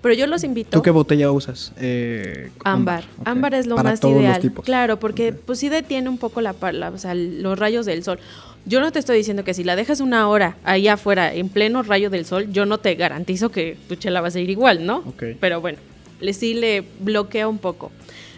[0.00, 0.70] Pero yo los invito.
[0.70, 1.72] ¿Tú qué botella usas?
[1.80, 3.04] Eh, Ámbar.
[3.24, 4.40] Ámbar es lo Para más todos los ideal.
[4.40, 4.64] tipos.
[4.64, 5.36] Claro, porque Ok.
[5.46, 8.20] pues sí detiene un poco la, la- o sea, los rayos del sol.
[8.64, 11.82] Yo no te estoy diciendo que si la dejas una hora ahí afuera en pleno
[11.82, 14.98] rayo del sol, yo no te garantizo que tu chela va a seguir igual, ¿no?
[14.98, 15.24] Ok.
[15.40, 15.78] Pero bueno,
[16.20, 17.90] le sí le bloquea un poco.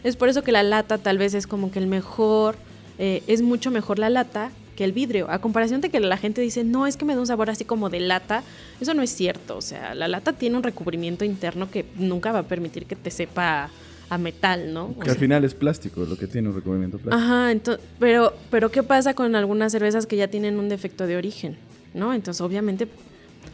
[0.05, 2.57] Es por eso que la lata tal vez es como que el mejor,
[2.99, 5.31] eh, es mucho mejor la lata que el vidrio.
[5.31, 7.65] A comparación de que la gente dice, no, es que me da un sabor así
[7.65, 8.43] como de lata,
[8.81, 9.57] eso no es cierto.
[9.59, 13.11] O sea, la lata tiene un recubrimiento interno que nunca va a permitir que te
[13.11, 13.69] sepa
[14.09, 14.87] a metal, ¿no?
[14.87, 17.23] O Que al sea, final es plástico, lo que tiene un recubrimiento plástico.
[17.23, 21.17] Ajá, ento- pero, pero ¿qué pasa con algunas cervezas que ya tienen un defecto de
[21.17, 21.57] origen?
[21.95, 22.13] ¿No?
[22.15, 22.89] Entonces, obviamente,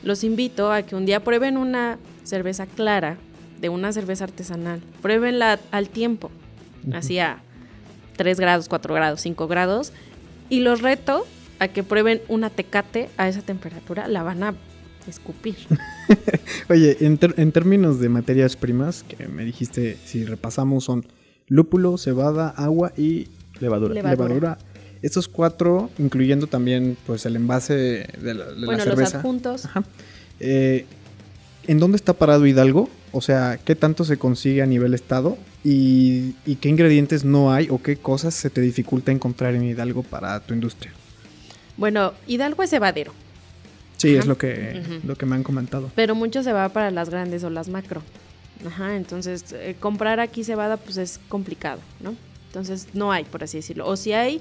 [0.05, 3.19] los invito a que un día prueben una cerveza clara
[3.61, 4.81] de una cerveza artesanal.
[5.03, 6.31] Pruébenla al tiempo,
[6.93, 7.39] así a
[8.17, 9.93] 3 grados, 4 grados, 5 grados.
[10.49, 11.27] Y los reto
[11.59, 14.55] a que prueben una tecate a esa temperatura, la van a
[15.09, 15.57] escupir.
[16.69, 21.07] Oye, en, ter- en términos de materias primas, que me dijiste, si repasamos, son
[21.49, 23.29] lúpulo, cebada, agua y
[23.61, 23.95] Levadura.
[23.95, 24.29] Levadura.
[24.29, 24.59] levadura.
[25.03, 29.19] Estos cuatro, incluyendo también pues el envase de la, de la bueno, los cerveza.
[29.19, 29.65] adjuntos.
[29.67, 29.85] Ajá.
[30.41, 30.85] Eh,
[31.67, 32.89] ¿En dónde está parado Hidalgo?
[33.13, 35.37] O sea, ¿qué tanto se consigue a nivel estado?
[35.65, 40.03] ¿Y, y qué ingredientes no hay o qué cosas se te dificulta encontrar en Hidalgo
[40.03, 40.93] para tu industria?
[41.77, 43.13] Bueno, Hidalgo es cebadero.
[43.97, 44.21] Sí, Ajá.
[44.21, 45.91] es lo que, lo que me han comentado.
[45.95, 48.03] Pero mucho se va para las grandes o las macro.
[48.67, 52.15] Ajá, entonces eh, comprar aquí cebada pues es complicado, ¿no?
[52.49, 53.87] Entonces no hay, por así decirlo.
[53.87, 54.41] O si hay,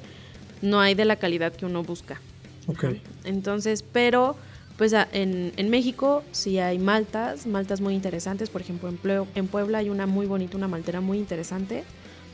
[0.62, 2.22] no hay de la calidad que uno busca.
[2.68, 2.84] Ok.
[2.84, 2.94] Ajá.
[3.24, 4.36] Entonces, pero
[4.78, 8.50] pues en, en México sí hay maltas, maltas muy interesantes.
[8.50, 11.84] Por ejemplo, en, Pleo- en Puebla hay una muy bonita, una maltera muy interesante.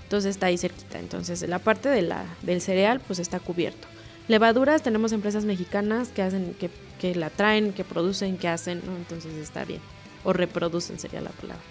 [0.03, 0.99] Entonces está ahí cerquita.
[0.99, 3.87] Entonces la parte de la, del cereal pues está cubierto.
[4.27, 8.95] Levaduras, tenemos empresas mexicanas que hacen, que, que la traen, que producen, que hacen, ¿no?
[8.95, 9.81] Entonces está bien.
[10.23, 11.63] O reproducen sería la palabra.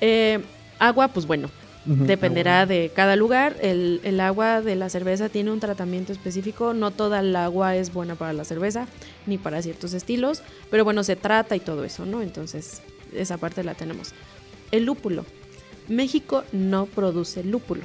[0.00, 0.42] Eh,
[0.78, 1.50] agua, pues bueno,
[1.84, 3.56] Dependerá Ah, de cada lugar.
[3.60, 6.72] El, el agua de la cerveza tiene un tratamiento específico.
[6.72, 8.86] No toda el agua es buena para la cerveza,
[9.26, 10.42] ni para ciertos estilos.
[10.70, 12.22] Pero bueno, se trata y todo eso, ¿no?
[12.22, 12.82] Entonces,
[13.14, 14.12] esa parte la tenemos.
[14.70, 15.24] El lúpulo.
[15.88, 17.84] México no produce lúpulo.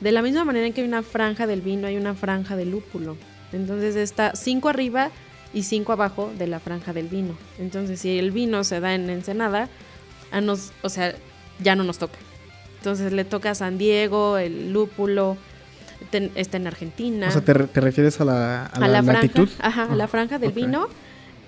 [0.00, 2.70] De la misma manera en que hay una franja del vino, hay una franja del
[2.70, 3.16] lúpulo.
[3.52, 5.10] Entonces está cinco arriba
[5.54, 7.36] y cinco abajo de la franja del vino.
[7.58, 9.68] Entonces, si el vino se da en Ensenada,
[10.30, 11.14] a nos, o sea,
[11.60, 12.18] ya no nos toca.
[12.82, 15.36] Entonces le toca a San Diego, el lúpulo,
[16.10, 17.28] ten- está en Argentina.
[17.28, 19.48] O sea, ¿te, re- te refieres a la, a a la la franja, latitud?
[19.60, 20.88] ajá, a la franja del vino.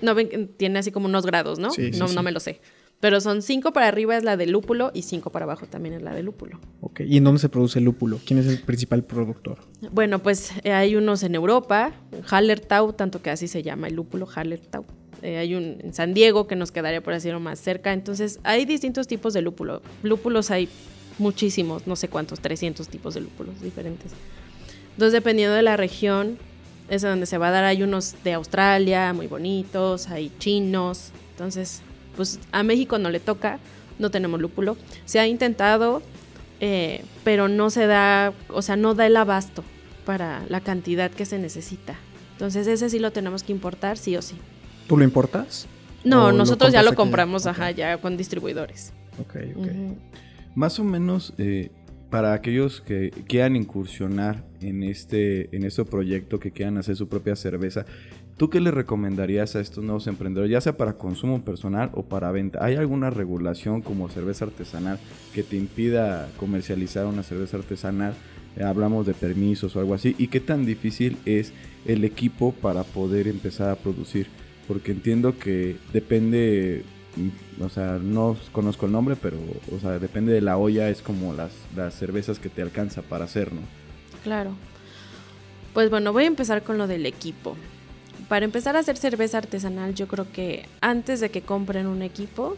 [0.01, 1.71] No tiene así como unos grados, ¿no?
[1.71, 2.15] Sí, sí, no, sí.
[2.15, 2.61] no me lo sé.
[3.01, 6.01] Pero son cinco para arriba es la de lúpulo y cinco para abajo también es
[6.03, 6.57] la de lúpulo.
[6.79, 8.21] Ok, ¿Y en dónde se produce el lúpulo?
[8.25, 9.57] ¿Quién es el principal productor?
[9.91, 11.91] Bueno, pues eh, hay unos en Europa,
[12.31, 14.85] Hallertau, tanto que así se llama el lúpulo, Hallertau.
[15.21, 17.91] Eh, hay un en San Diego que nos quedaría por decirlo más cerca.
[17.91, 19.81] Entonces, hay distintos tipos de lúpulo.
[20.03, 20.69] Lúpulos hay
[21.19, 24.11] muchísimos, no sé cuántos, 300 tipos de lúpulos diferentes.
[24.93, 26.37] Entonces, dependiendo de la región,
[26.89, 27.63] es donde se va a dar.
[27.63, 31.11] Hay unos de Australia, muy bonitos, hay chinos.
[31.31, 31.81] Entonces,
[32.15, 33.59] pues a México no le toca,
[33.99, 34.77] no tenemos lúpulo.
[35.05, 36.01] Se ha intentado,
[36.61, 39.63] eh, pero no se da, o sea, no da el abasto
[40.05, 41.95] para la cantidad que se necesita.
[42.33, 44.35] Entonces, ese sí lo tenemos que importar, sí o sí.
[44.87, 45.67] ¿Tú lo importas?
[46.03, 46.97] No, ¿O lo nosotros ya lo aquí?
[46.97, 47.51] compramos, Ok.
[47.51, 48.93] ajá, ya con distribuidores.
[49.19, 49.67] Ok, ok.
[50.55, 51.69] Más o menos, eh,
[52.09, 57.35] para aquellos que quieran incursionar en este, en este proyecto, que quieran hacer su propia
[57.35, 57.85] cerveza,
[58.37, 62.31] ¿tú qué le recomendarías a estos nuevos emprendedores, ya sea para consumo personal o para
[62.31, 62.63] venta?
[62.63, 64.97] ¿Hay alguna regulación como cerveza artesanal
[65.33, 68.13] que te impida comercializar una cerveza artesanal?
[68.55, 70.15] Eh, hablamos de permisos o algo así.
[70.17, 71.51] ¿Y qué tan difícil es
[71.85, 74.27] el equipo para poder empezar a producir?
[74.69, 76.83] Porque entiendo que depende
[77.61, 79.37] o sea, no conozco el nombre, pero,
[79.75, 83.25] o sea, depende de la olla, es como las, las cervezas que te alcanza para
[83.25, 83.61] hacer, ¿no?
[84.23, 84.51] Claro.
[85.73, 87.55] Pues bueno, voy a empezar con lo del equipo.
[88.29, 92.55] Para empezar a hacer cerveza artesanal, yo creo que antes de que compren un equipo,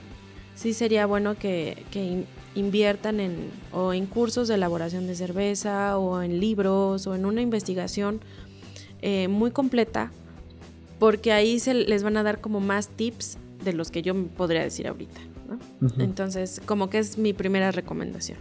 [0.56, 5.98] sí sería bueno que, que in- inviertan en, o en cursos de elaboración de cerveza,
[5.98, 8.22] o en libros, o en una investigación
[9.02, 10.12] eh, muy completa,
[11.00, 14.62] porque ahí se les van a dar como más tips de los que yo podría
[14.63, 15.20] decir ahorita.
[15.48, 15.60] ¿no?
[16.04, 18.38] Entonces, como que es mi primera recomendación.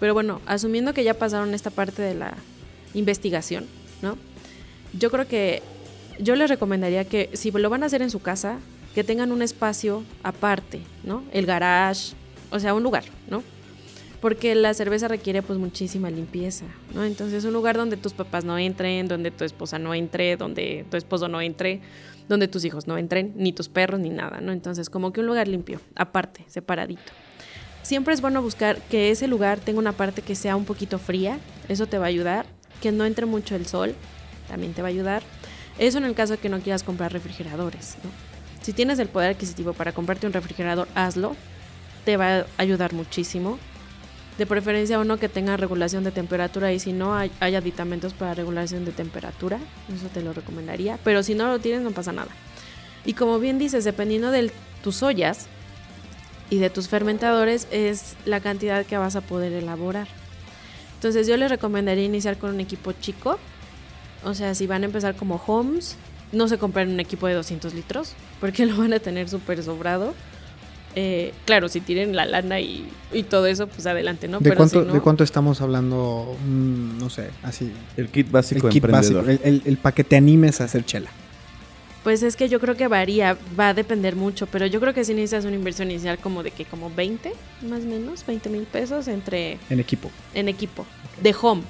[0.00, 2.34] Pero bueno, asumiendo que ya pasaron esta parte de la
[2.94, 3.66] investigación,
[4.02, 4.16] ¿no?
[4.98, 5.62] Yo creo que
[6.18, 8.58] yo les recomendaría que si lo van a hacer en su casa,
[8.94, 11.24] que tengan un espacio aparte, ¿no?
[11.32, 12.14] El garage,
[12.50, 13.42] o sea, un lugar, ¿no?
[14.24, 17.04] Porque la cerveza requiere pues muchísima limpieza, ¿no?
[17.04, 20.96] Entonces un lugar donde tus papás no entren, donde tu esposa no entre, donde tu
[20.96, 21.82] esposo no entre,
[22.26, 24.52] donde tus hijos no entren, ni tus perros, ni nada, ¿no?
[24.52, 27.12] Entonces como que un lugar limpio, aparte, separadito.
[27.82, 31.38] Siempre es bueno buscar que ese lugar tenga una parte que sea un poquito fría,
[31.68, 32.46] eso te va a ayudar,
[32.80, 33.94] que no entre mucho el sol,
[34.48, 35.22] también te va a ayudar.
[35.78, 37.98] Eso en el caso de que no quieras comprar refrigeradores.
[38.62, 41.36] Si tienes el poder adquisitivo para comprarte un refrigerador, hazlo,
[42.06, 43.58] te va a ayudar muchísimo.
[44.38, 48.84] De preferencia uno que tenga regulación de temperatura y si no hay, aditamentos para regulación
[48.84, 49.58] de temperatura,
[49.94, 52.30] eso te lo recomendaría, pero si no lo tienes no pasa nada.
[53.04, 54.50] Y como bien dices, dependiendo de
[54.82, 55.46] tus ollas
[56.50, 60.08] y de tus fermentadores es la cantidad que vas a poder elaborar.
[60.96, 63.38] Entonces yo les recomendaría iniciar con un equipo chico,
[64.24, 65.96] o sea, si van a empezar como homes,
[66.32, 70.14] no se compren un equipo de 200 litros, porque lo van a tener súper sobrado.
[70.96, 74.38] Eh, claro, si tienen la lana y, y todo eso, pues adelante, ¿no?
[74.38, 76.36] ¿De, Pero cuánto, si no, ¿De cuánto estamos hablando?
[76.46, 77.72] Mm, no sé, así.
[77.96, 79.46] El kit básico el kit básico, emprendedor.
[79.46, 81.10] el, el, el para que te animes a hacer chela.
[82.04, 85.04] Pues es que yo creo que varía, va a depender mucho, pero yo creo que
[85.04, 87.32] si necesitas una inversión inicial como de que como 20,
[87.68, 90.10] más o menos, 20 mil pesos entre En equipo.
[90.34, 90.84] en equipo,
[91.22, 91.62] de home.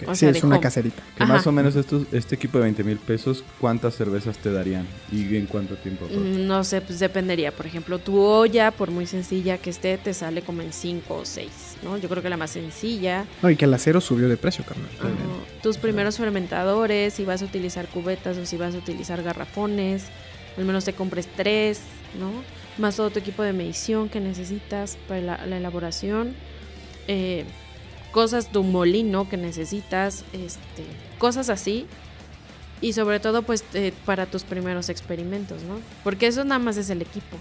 [0.00, 0.08] Ok.
[0.08, 0.62] O sí, sea, es una home.
[0.62, 1.02] caserita.
[1.16, 1.32] Que Ajá.
[1.34, 4.86] más o menos estos, este equipo de 20 mil pesos, ¿cuántas cervezas te darían?
[5.10, 6.06] ¿Y en cuánto tiempo?
[6.06, 7.50] Mm, No sé, pues dependería.
[7.52, 11.24] Por ejemplo, tu olla, por muy sencilla que esté, te sale como en 5 o
[11.24, 11.50] 6,
[11.82, 11.96] ¿no?
[11.98, 13.24] Yo creo que la más sencilla.
[13.42, 14.88] No, y que el acero subió de precio, carnal.
[15.00, 15.08] Ajá.
[15.62, 20.04] Tus primeros fermentadores, si vas a utilizar cubetas o si vas a utilizar garrafones,
[20.56, 21.80] al menos te compres tres,
[22.20, 22.30] ¿no?
[22.78, 26.34] Más todo tu equipo de medición que necesitas para la, la elaboración.
[27.08, 27.44] Eh,
[28.12, 30.84] cosas, tu molino que necesitas, este,
[31.18, 31.86] cosas así.
[32.80, 35.78] Y sobre todo, pues, eh, para tus primeros experimentos, ¿no?
[36.04, 37.36] Porque eso nada más es el equipo.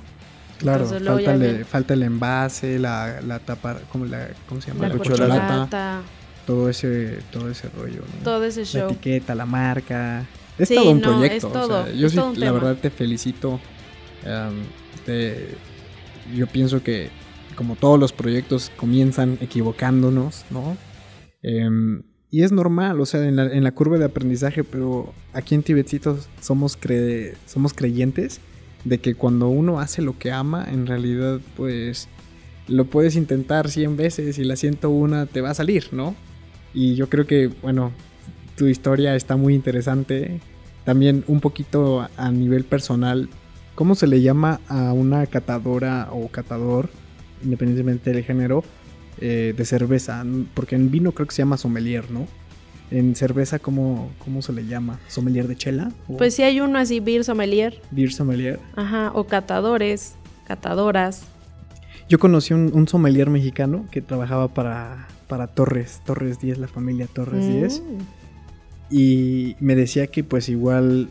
[0.59, 4.67] Claro, Entonces, falta, el, viene- falta el envase, la, la tapa, ¿cómo, la, ¿cómo se
[4.67, 4.87] llama?
[4.87, 6.01] La La corcholata,
[6.45, 8.23] todo ese, todo ese rollo, ¿no?
[8.23, 8.91] todo ese La show.
[8.91, 10.25] etiqueta, la marca.
[10.59, 11.35] Es Sí, todo un no, proyecto.
[11.35, 12.59] es o sea, todo, yo es sí, todo un la tema.
[12.59, 13.59] verdad, te felicito.
[14.27, 14.53] Am,
[15.07, 15.55] te-
[16.35, 17.09] yo pienso que,
[17.55, 20.77] como todos los proyectos, comienzan equivocándonos, ¿no?
[21.43, 26.29] Em, y es normal, o sea, en la, curva de aprendizaje, pero aquí en Tibetcitos
[26.39, 28.39] somos, cre- somos creyentes
[28.85, 32.07] de que cuando uno hace lo que ama, en realidad, pues
[32.67, 36.15] lo puedes intentar 100 veces y la 101 te va a salir, ¿no?
[36.73, 37.91] Y yo creo que, bueno,
[38.55, 40.39] tu historia está muy interesante.
[40.85, 43.27] También un poquito a nivel personal,
[43.75, 46.89] ¿cómo se le llama a una catadora o catador,
[47.43, 48.63] independientemente del género,
[49.19, 50.23] eh, de cerveza?
[50.53, 52.27] Porque en vino creo que se llama sommelier, ¿no?
[52.91, 54.99] En cerveza, ¿cómo, cómo se le llama?
[55.07, 55.91] ¿Sommelier de chela?
[56.07, 58.59] ¿O Pues sí hay uno así, beer sommelier, Beer sommelier.
[58.75, 61.23] ajá, o catadores, catadoras.
[62.09, 67.07] Yo conocí un, un sommelier mexicano que trabajaba para, para Torres, Torres 10, la familia
[67.07, 67.79] Torres 10.
[67.81, 68.93] Mm.
[68.93, 71.07] Y me decía que pues igual,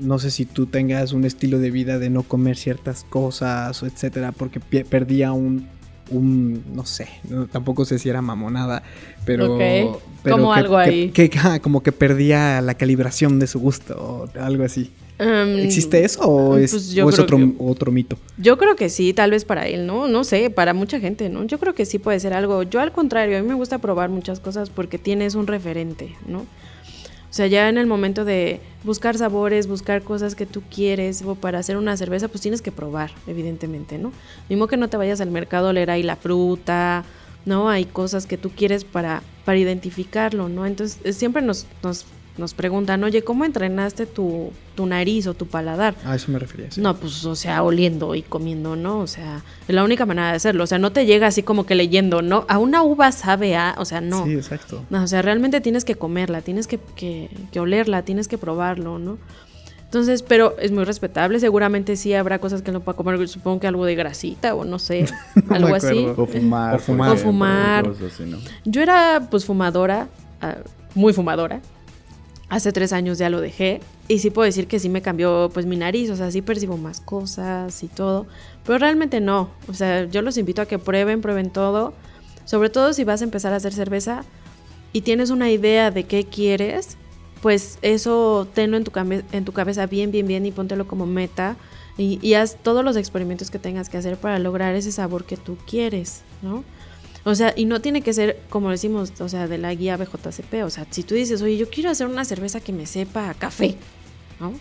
[0.00, 3.86] no sé si tú tengas un estilo de vida de no comer ciertas cosas o
[3.86, 5.66] etcétera, porque perdía un,
[6.10, 8.82] un, no sé, no- tampoco sé si era mamonada,
[9.24, 9.56] pero...
[10.22, 11.10] Pero como que- algo que- ahí.
[11.10, 11.30] Que,
[11.62, 14.90] como que perdía la calibración de su gusto o algo así.
[15.18, 18.16] Um, ¿Existe eso o es, pues o es otro, que- otro mito?
[18.38, 20.08] Yo creo que sí, tal vez para él, ¿no?
[20.08, 21.44] No sé, para mucha gente, ¿no?
[21.44, 22.62] Yo creo que sí puede ser algo.
[22.62, 26.46] Yo al contrario, a mí me gusta probar muchas cosas porque tienes un referente, ¿no?
[27.30, 31.36] O sea, ya en el momento de buscar sabores, buscar cosas que tú quieres o
[31.36, 34.12] para hacer una cerveza, pues tienes que probar, evidentemente, ¿no?
[34.48, 37.04] Mismo que no te vayas al mercado a leer ahí la fruta,
[37.46, 37.68] ¿no?
[37.68, 40.66] Hay cosas que tú quieres para, para identificarlo, ¿no?
[40.66, 42.04] Entonces, eh, siempre nos, nos,
[42.40, 45.94] nos preguntan, oye, ¿cómo entrenaste tu, tu nariz o tu paladar?
[46.04, 46.70] A eso me refería.
[46.70, 46.80] sí.
[46.80, 48.98] No, pues, o sea, oliendo y comiendo, ¿no?
[48.98, 50.64] O sea, es la única manera de hacerlo.
[50.64, 52.44] O sea, no te llega así como que leyendo, ¿no?
[52.48, 54.24] A una uva sabe a, o sea, no.
[54.24, 54.84] Sí, exacto.
[54.90, 58.98] No, o sea, realmente tienes que comerla, tienes que, que, que olerla, tienes que probarlo,
[58.98, 59.18] ¿no?
[59.90, 61.40] Entonces, pero es muy respetable.
[61.40, 63.26] Seguramente sí habrá cosas que no pueda comer.
[63.26, 65.06] Supongo que algo de grasita o no sé,
[65.50, 66.06] algo así.
[66.16, 66.76] O fumar.
[66.76, 67.10] O fumar.
[67.10, 67.88] O fumar.
[67.88, 68.38] cosas así, ¿no?
[68.64, 70.06] Yo era pues fumadora,
[70.40, 70.58] ah,
[70.94, 71.60] muy fumadora.
[72.50, 73.80] Hace tres años ya lo dejé.
[74.08, 76.10] Y sí puedo decir que sí me cambió pues mi nariz.
[76.10, 78.26] O sea, sí percibo más cosas y todo.
[78.66, 79.50] Pero realmente no.
[79.68, 81.94] O sea, yo los invito a que prueben, prueben todo.
[82.44, 84.24] Sobre todo si vas a empezar a hacer cerveza
[84.92, 86.96] y tienes una idea de qué quieres,
[87.40, 88.90] pues eso tenlo en tu,
[89.32, 91.56] en tu cabeza bien, bien, bien y póntelo como meta.
[91.96, 95.58] Y haz todos los experimentos que tengas que hacer para lograr ese sabor que tú
[95.66, 96.64] quieres, ¿no?
[97.24, 100.64] O sea, y no tiene que ser, como decimos, o sea, de la guía BJCP.
[100.64, 103.34] O sea, si tú dices, oye, yo quiero hacer una cerveza que me sepa a
[103.34, 103.76] café,
[104.38, 104.52] ¿no?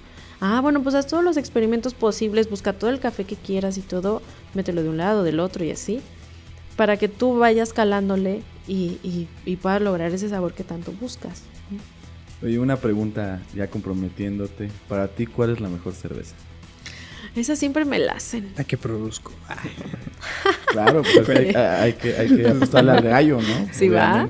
[0.42, 3.82] Ah, bueno, pues haz todos los experimentos posibles, busca todo el café que quieras y
[3.82, 4.22] todo,
[4.54, 6.00] mételo de un lado, del otro y así,
[6.78, 11.44] para que tú vayas calándole y, y, y puedas lograr ese sabor que tanto buscas.
[12.42, 14.70] Oye, una pregunta ya comprometiéndote.
[14.88, 16.36] Para ti, ¿cuál es la mejor cerveza?
[17.36, 18.52] Esa siempre me la hacen.
[18.58, 19.32] ¿A qué produzco?
[20.72, 23.70] Claro, pues hay, hay que, hay que apostarle al gallo, ¿no?
[23.72, 24.30] Sí, va.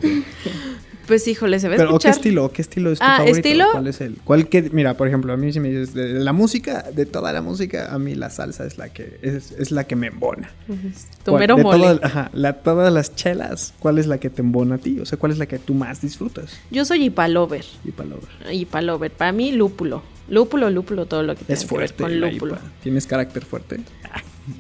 [1.08, 2.12] Pues híjole, se a Pero, ¿o ¿qué escuchar.
[2.12, 2.52] estilo?
[2.54, 3.38] ¿Qué estilo es tu Ah, favorito?
[3.38, 3.66] ¿estilo?
[3.72, 4.16] ¿Cuál es el?
[4.24, 7.34] ¿Cuál que, mira, por ejemplo, a mí si me dices de la música, de toda
[7.34, 10.52] la música, a mí la salsa es la que es, es la que me embona.
[10.68, 11.80] Tu ¿Cuál- mero de mole.
[11.96, 15.00] toda- ajá, la, todas las chelas, ¿cuál es la que te embona a ti?
[15.00, 16.60] O sea, ¿cuál es la que tú más disfrutas?
[16.70, 17.66] Yo soy hipalover.
[17.84, 18.30] Y palover.
[18.52, 19.12] Hipalover.
[19.12, 20.04] Para mí, lúpulo.
[20.30, 22.04] Lúpulo, lúpulo, todo lo que tenga Es que ver fuerte.
[22.04, 22.54] con la lúpulo.
[22.56, 22.62] IPA.
[22.84, 23.80] ¿Tienes carácter fuerte?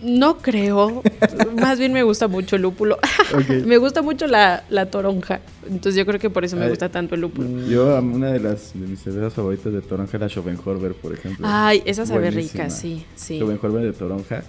[0.03, 1.01] No creo.
[1.59, 2.97] Más bien me gusta mucho el lúpulo.
[3.65, 5.39] Me gusta mucho la, la toronja.
[5.67, 6.69] Entonces yo creo que por eso me Ay.
[6.69, 7.47] gusta tanto el lúpulo.
[7.67, 11.13] Yo, um, una de las de mis cervezas favoritas de toronja es la Schopenhauer, por
[11.13, 11.45] ejemplo.
[11.49, 12.63] Ay, esa sabe Buenísima.
[12.65, 13.37] rica, sí, sí.
[13.39, 14.43] Schopenhauer de toronja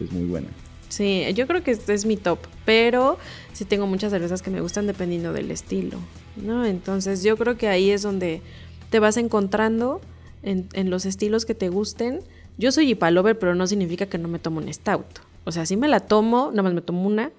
[0.00, 0.48] es muy buena.
[0.88, 3.18] Sí, yo creo que este es mi top, pero
[3.52, 5.98] sí tengo muchas cervezas que me gustan dependiendo del estilo,
[6.36, 6.64] ¿no?
[6.64, 8.42] Entonces yo creo que ahí es donde
[8.90, 10.00] te vas encontrando
[10.44, 12.20] en, en los estilos que te gusten.
[12.58, 15.06] Yo soy hipalover, pero no significa que no me tomo un stout.
[15.44, 17.30] O sea, si me la tomo, nada más me tomo una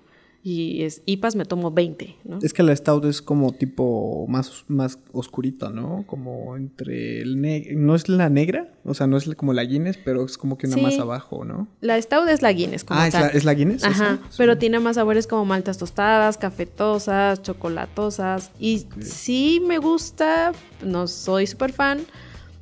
[0.47, 2.37] y es, IPAs me tomo 20, ¿no?
[2.43, 6.03] Es que la stout es como tipo más, más oscurita, ¿no?
[6.05, 7.79] Como entre el negro.
[7.79, 8.71] ¿No es la negra?
[8.83, 10.81] O sea, no es como la Guinness, pero es como que una Sí.
[10.83, 11.67] más abajo, ¿no?
[11.81, 13.35] La stout es la Guinness, como Ah, ¿es la, tal.
[13.37, 13.83] ¿es la Guinness?
[13.85, 14.35] Ajá, Sí.
[14.37, 18.51] pero tiene más sabores como maltas tostadas, cafetosas, chocolatosas.
[18.59, 20.51] Y sí me gusta,
[20.83, 22.01] no soy súper fan,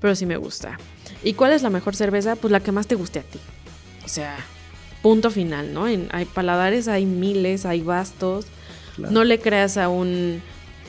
[0.04, 0.78] pero sí me gusta.
[1.24, 2.36] ¿Y cuál es la mejor cerveza?
[2.36, 3.40] Pues la que más te guste a ti.
[4.04, 4.36] O sea,
[5.02, 5.88] punto final, ¿no?
[5.88, 7.82] En- hay paladares, hay miles, hay.
[8.98, 9.14] Claro.
[9.14, 10.42] No le creas a un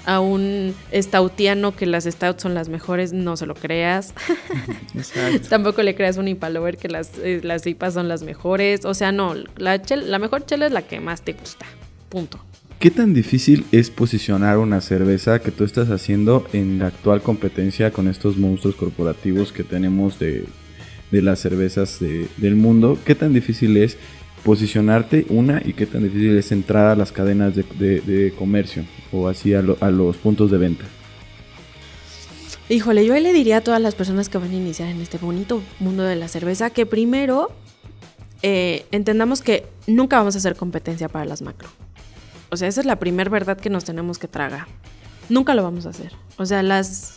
[0.07, 4.13] a un stoutiano que las stouts son las mejores, no se lo creas.
[5.49, 8.85] Tampoco le creas a un IPA que las, eh, las IPAs son las mejores.
[8.85, 11.65] O sea, no, la, chel- la mejor chela es la que más te gusta.
[12.09, 12.39] Punto.
[12.79, 17.91] ¿Qué tan difícil es posicionar una cerveza que tú estás haciendo en la actual competencia
[17.93, 20.45] con estos monstruos corporativos que tenemos de,
[21.11, 22.99] de las cervezas de- del mundo?
[23.07, 23.97] ¿Qué tan difícil es
[24.45, 29.55] posicionarte una y qué tan difícil es entrar a las cadenas de, comercio o así
[29.55, 30.85] a los puntos de venta?
[32.69, 35.17] Híjole, yo ahí le diría a todas las personas que van a iniciar en este
[35.17, 37.51] bonito mundo de la cerveza que primero
[38.43, 41.69] eh, entendamos que nunca vamos a hacer competencia para las macro.
[42.55, 44.67] O sea, esa es la primera verdad que nos tenemos que tragar.
[45.29, 46.13] Nunca lo vamos a hacer.
[46.39, 47.17] O sea, las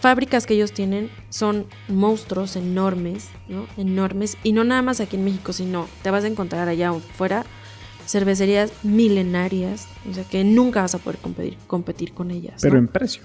[0.00, 3.66] fábricas que ellos tienen son monstruos enormes, ¿no?
[3.76, 4.36] Enormes.
[4.42, 7.44] Y no nada más aquí en México, sino te vas a encontrar allá afuera
[8.06, 9.88] cervecerías milenarias.
[10.08, 12.60] O sea, que nunca vas a poder competir, competir con ellas.
[12.62, 12.80] Pero ¿no?
[12.80, 13.22] en precio.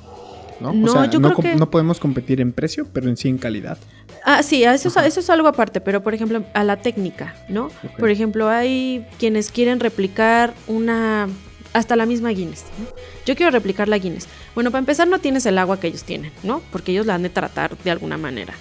[0.60, 0.74] ¿No?
[0.74, 3.18] No, o sea, yo no, creo com- que- no podemos competir en precio, pero en
[3.18, 3.78] sí en calidad.
[4.26, 7.70] Ah, sí, eso, es- eso es algo aparte, pero por ejemplo, a la técnica, ¿no?
[7.98, 11.28] Por ejemplo, hay quienes quieren replicar una.
[11.72, 12.64] hasta la misma Guinness.
[12.80, 12.88] ¿no?
[13.28, 14.28] Yo quiero replicar la Guinness.
[14.56, 16.64] Bueno, para empezar, no tienes el agua que ellos tienen, ¿no?
[16.72, 18.56] Porque ellos la han de tratar de alguna manera.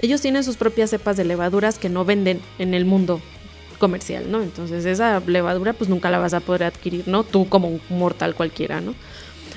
[0.00, 3.20] Ellos tienen sus propias cepas de levaduras que no venden en el mundo
[3.78, 4.42] comercial, ¿no?
[4.42, 7.24] Entonces, esa levadura, pues nunca la vas a poder adquirir, ¿no?
[7.24, 8.94] Tú como un mortal cualquiera, ¿no?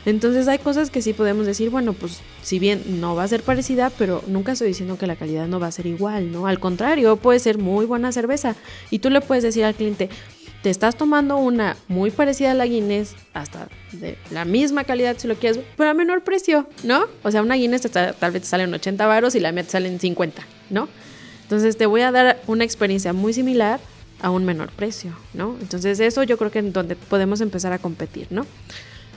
[0.05, 3.43] Entonces hay cosas que sí podemos decir, bueno, pues si bien no va a ser
[3.43, 6.47] parecida, pero nunca estoy diciendo que la calidad no va a ser igual, ¿no?
[6.47, 8.55] Al contrario, puede ser muy buena cerveza.
[8.89, 10.09] Y tú le puedes decir al cliente,
[10.61, 15.27] te estás tomando una muy parecida a la Guinness, hasta de la misma calidad si
[15.27, 17.05] lo quieres, pero a menor precio, ¿no?
[17.23, 19.63] O sea, una Guinness te tal vez te sale en 80 varos y la mía
[19.63, 20.89] te sale en 50, ¿no?
[21.43, 23.79] Entonces te voy a dar una experiencia muy similar
[24.21, 25.55] a un menor precio, ¿no?
[25.61, 28.45] Entonces eso yo creo que en donde podemos empezar a competir, ¿no?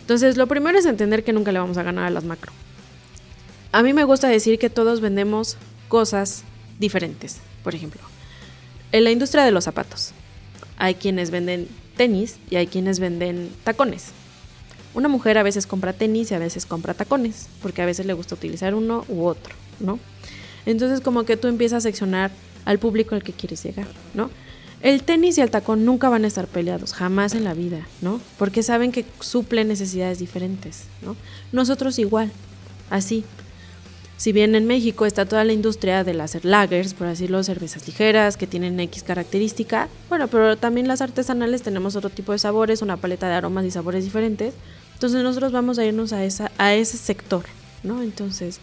[0.03, 2.53] Entonces lo primero es entender que nunca le vamos a ganar a las macro.
[3.71, 5.57] A mí me gusta decir que todos vendemos
[5.89, 6.43] cosas
[6.79, 7.39] diferentes.
[7.63, 8.01] Por ejemplo,
[8.91, 10.13] en la industria de los zapatos
[10.77, 14.09] hay quienes venden tenis y hay quienes venden tacones.
[14.95, 18.13] Una mujer a veces compra tenis y a veces compra tacones, porque a veces le
[18.13, 19.99] gusta utilizar uno u otro, ¿no?
[20.67, 22.31] Entonces como que tú empiezas a seccionar
[22.65, 24.31] al público al que quieres llegar, ¿no?
[24.83, 28.21] El tenis y el tacón nunca van a estar peleados, jamás en la vida, ¿no?
[28.37, 31.15] Porque saben que suplen necesidades diferentes, ¿no?
[31.53, 32.33] Nosotros igual,
[32.91, 33.25] así.
[34.17, 38.37] Si bien en México está toda la industria de las lagers, por decirlo, cervezas ligeras
[38.37, 42.97] que tienen X característica, bueno, pero también las artesanales tenemos otro tipo de sabores, una
[42.97, 44.53] paleta de aromas y sabores diferentes.
[44.95, 46.19] Entonces nosotros vamos a irnos a,
[46.59, 47.45] a ese sector,
[47.85, 48.03] ¿no?
[48.03, 48.59] Entonces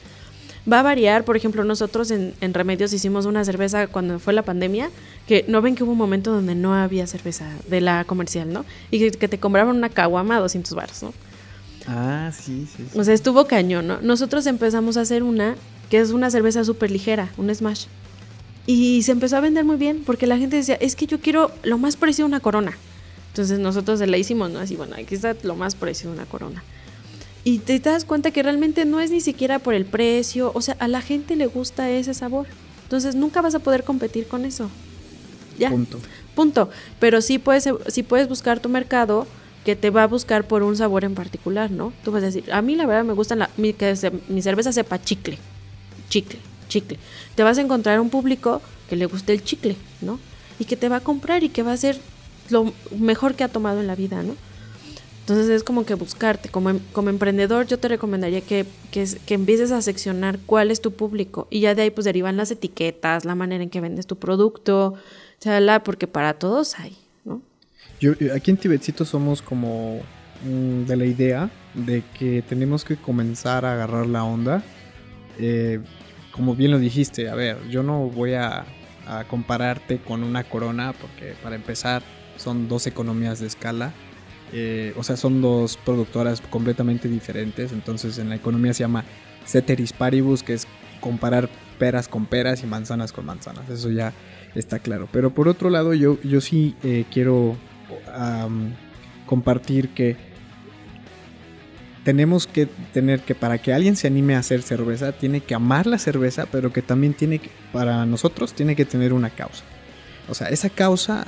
[0.71, 4.43] va a variar, por ejemplo, nosotros en, en Remedios hicimos una cerveza cuando fue la
[4.43, 4.89] pandemia,
[5.27, 8.65] que no ven que hubo un momento donde no había cerveza de la comercial, ¿no?
[8.91, 11.13] Y que, que te compraban una caguama a 200 baros, ¿no?
[11.87, 12.85] Ah, sí, sí.
[12.95, 14.01] O sea, estuvo cañón, ¿no?
[14.01, 15.55] Nosotros empezamos a hacer una
[15.89, 17.85] que es una cerveza súper ligera, un smash.
[18.67, 21.51] Y se empezó a vender muy bien porque la gente decía, es que yo quiero
[21.63, 22.77] lo más parecido a una corona.
[23.29, 24.59] Entonces nosotros se la hicimos, ¿no?
[24.59, 26.63] Así, bueno, aquí está lo más parecido a una corona.
[27.43, 30.75] Y te das cuenta que realmente no es ni siquiera por el precio, o sea,
[30.79, 32.47] a la gente le gusta ese sabor.
[32.83, 34.69] Entonces nunca vas a poder competir con eso.
[35.57, 35.69] Ya.
[35.69, 35.99] Punto.
[36.35, 36.69] Punto.
[36.99, 39.25] Pero sí puedes, sí puedes buscar tu mercado
[39.65, 41.93] que te va a buscar por un sabor en particular, ¿no?
[42.03, 44.41] Tú vas a decir, a mí la verdad me gusta la, mi, que se- mi
[44.41, 45.37] cerveza sepa chicle,
[46.09, 46.97] chicle, chicle.
[47.35, 50.19] Te vas a encontrar un público que le guste el chicle, ¿no?
[50.59, 51.99] Y que te va a comprar y que va a ser
[52.49, 54.35] lo mejor que ha tomado en la vida, ¿no?
[55.29, 59.35] Entonces es como que buscarte, como, em- como emprendedor yo te recomendaría que, que, que
[59.35, 63.25] empieces a seccionar cuál es tu público y ya de ahí pues derivan las etiquetas,
[63.25, 64.95] la manera en que vendes tu producto,
[65.39, 67.43] chalala, porque para todos hay, ¿no?
[67.99, 70.01] Yo, yo- aquí en Tibetcito somos como
[70.43, 74.63] mm, de la idea de que tenemos que comenzar a agarrar la onda.
[75.37, 75.79] Eh,
[76.31, 78.65] como bien lo dijiste, a ver, yo no voy a,
[79.05, 82.01] a compararte con una corona porque para empezar
[82.35, 83.93] son dos economías de escala.
[84.53, 87.71] Eh, o sea, son dos productoras completamente diferentes.
[87.71, 89.05] Entonces en la economía se llama
[89.45, 90.67] ceteris paribus, que es
[90.99, 93.69] comparar peras con peras y manzanas con manzanas.
[93.69, 94.13] Eso ya
[94.55, 95.07] está claro.
[95.11, 97.55] Pero por otro lado, yo, yo sí eh, quiero
[99.25, 100.15] compartir que
[102.03, 105.85] tenemos que tener que para que alguien se anime a hacer cerveza, tiene que amar
[105.85, 109.63] la cerveza, pero que también tiene que, para nosotros, tiene que tener una causa.
[110.27, 111.27] O sea, esa causa,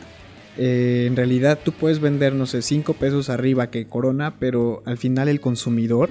[0.57, 4.97] eh, en realidad tú puedes vender, no sé, 5 pesos arriba que Corona, pero al
[4.97, 6.09] final el consumidor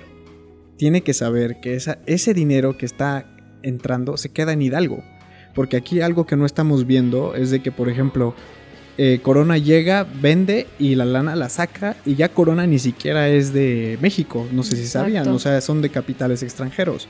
[0.76, 3.26] tiene que saber que esa, ese dinero que está
[3.62, 5.04] entrando se queda en Hidalgo.
[5.54, 8.34] Porque aquí algo que no estamos viendo es de que, por ejemplo,
[8.96, 13.52] eh, Corona llega, vende y la lana la saca y ya Corona ni siquiera es
[13.52, 17.08] de México, no sé si sabían, o sea, son de capitales extranjeros.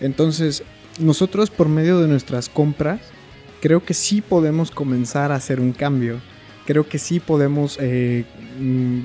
[0.00, 0.62] Entonces,
[0.98, 3.00] nosotros por medio de nuestras compras,
[3.60, 6.20] creo que sí podemos comenzar a hacer un cambio.
[6.70, 8.24] Creo que sí podemos eh,
[8.60, 9.00] mm,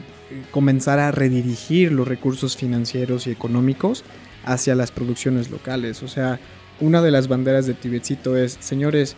[0.51, 4.03] comenzar a redirigir los recursos financieros y económicos
[4.43, 6.03] hacia las producciones locales.
[6.03, 6.39] O sea,
[6.79, 9.15] una de las banderas de Tibetcito es, señores,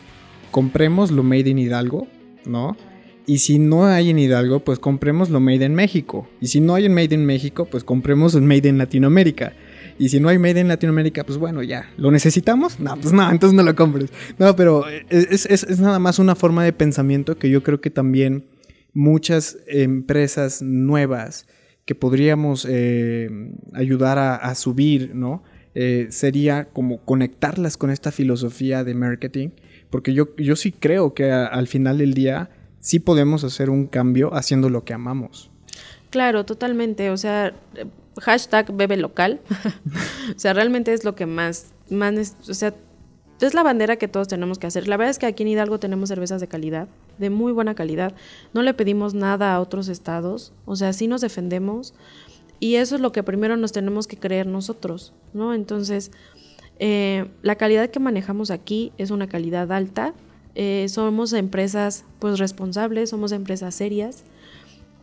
[0.49, 2.07] compremos lo made in Hidalgo,
[2.45, 2.77] ¿no?
[3.25, 6.29] Y si no hay en Hidalgo, pues compremos lo made in México.
[6.39, 9.51] Y si no hay en made in México, pues compremos el made in Latinoamérica.
[9.99, 11.89] Y si no hay made in Latinoamérica, pues bueno, ya.
[11.97, 12.79] ¿Lo necesitamos?
[12.79, 14.11] No, pues no, entonces no lo compres.
[14.37, 17.89] No, pero es, es- es nada más una forma de pensamiento que yo creo que
[17.89, 18.45] también
[18.93, 21.47] muchas empresas nuevas
[21.85, 23.29] que podríamos eh,
[23.73, 25.43] ayudar a, subir, ¿no?
[25.73, 29.49] Eh, sería como conectarlas con esta filosofía de marketing,
[29.89, 34.33] porque yo, yo sí creo que al final del día sí podemos hacer un cambio
[34.33, 35.49] haciendo lo que amamos.
[36.09, 37.09] Claro, totalmente.
[37.09, 37.53] O sea,
[38.21, 39.41] hashtag bebe local.
[40.35, 42.73] o sea, realmente es lo que más, más, o sea,
[43.41, 44.87] es la bandera que todos tenemos que hacer.
[44.87, 46.87] La verdad es que aquí en Hidalgo tenemos cervezas de calidad,
[47.17, 48.13] de muy buena calidad.
[48.53, 51.93] No le pedimos nada a otros estados, o sea, sí nos defendemos.
[52.59, 55.53] Y eso es lo que primero nos tenemos que creer nosotros, ¿no?
[55.53, 56.11] Entonces,
[56.79, 60.13] eh, la calidad que manejamos aquí es una calidad alta.
[60.55, 64.23] Eh, somos empresas pues responsables, somos empresas serias.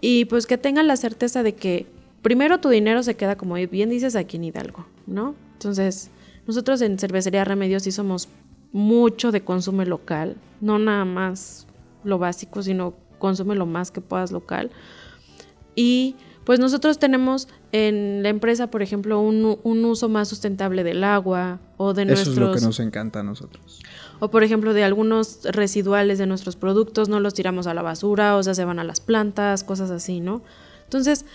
[0.01, 1.87] Y pues que tengan la certeza de que
[2.25, 5.35] primero tu dinero se queda, como bien dices, aquí en Hidalgo, ¿no?
[5.53, 6.11] Entonces,
[6.47, 8.29] nosotros en Cervecería Remedios sí somos
[8.73, 11.67] mucho de consumo local, no nada más
[12.03, 14.71] lo básico, sino consume lo más que puedas local.
[15.77, 21.05] Y pues nosotros tenemos en la empresa, por ejemplo, un, un uso más sustentable del
[21.05, 22.37] agua o de Eso nuestros...
[22.37, 23.83] es lo que nos encanta a nosotros.
[24.19, 28.37] O por ejemplo, de algunos residuales de nuestros productos, no los tiramos a la basura,
[28.37, 30.43] o sea, se van a las plantas, cosas así, ¿no?
[30.85, 31.27] Entonces,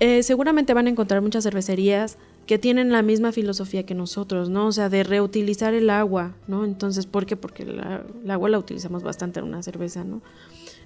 [0.00, 4.66] eh, seguramente van a encontrar muchas cervecerías que tienen la misma filosofía que nosotros, ¿no?
[4.66, 6.64] O sea, de reutilizar el agua, ¿no?
[6.64, 7.36] Entonces, ¿por qué?
[7.36, 10.20] Porque la, el agua la utilizamos bastante en una cerveza, ¿no?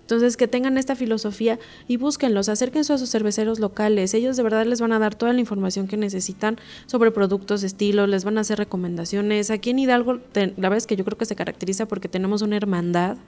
[0.09, 4.15] Entonces, que tengan esta filosofía y búsquenlos, acérquense a sus cerveceros locales.
[4.15, 6.57] Ellos de verdad les van a dar toda la información que necesitan
[6.87, 9.51] sobre productos, estilos, les van a hacer recomendaciones.
[9.51, 12.57] Aquí en Hidalgo, la verdad es que yo creo que se caracteriza porque tenemos una
[12.57, 13.19] hermandad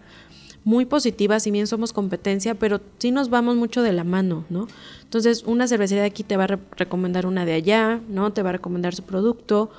[0.64, 4.68] muy positiva, si bien somos competencia, pero sí nos vamos mucho de la mano, ¿no?
[5.02, 8.32] Entonces, una cervecería de aquí te va a re recomendar una de allá, ¿no?
[8.32, 9.70] Te va a recomendar su producto.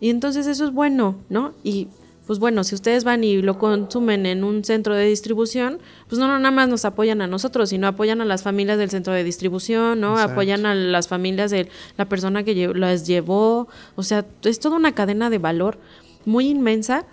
[0.00, 1.52] Y entonces eso es bueno, ¿no?
[1.62, 1.88] Y
[2.26, 6.28] pues bueno, si ustedes van y lo consumen en un centro de distribución, pues no,
[6.28, 9.24] no nada más nos apoyan a nosotros, sino apoyan a las familias del centro de
[9.24, 10.12] distribución, ¿no?
[10.12, 10.32] Exacto.
[10.32, 13.68] Apoyan a las familias de la persona que las llevó.
[13.96, 15.78] O sea, es toda una cadena de valor
[16.24, 17.04] muy inmensa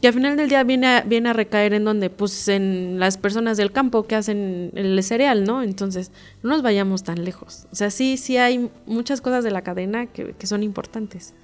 [0.00, 3.18] que al final del día viene a, viene a recaer en donde, pues en las
[3.18, 5.62] personas del campo que hacen el cereal, ¿no?
[5.62, 6.10] Entonces,
[6.42, 7.66] no nos vayamos tan lejos.
[7.70, 11.34] O sea, sí, sí hay muchas cosas de la cadena que, que son importantes.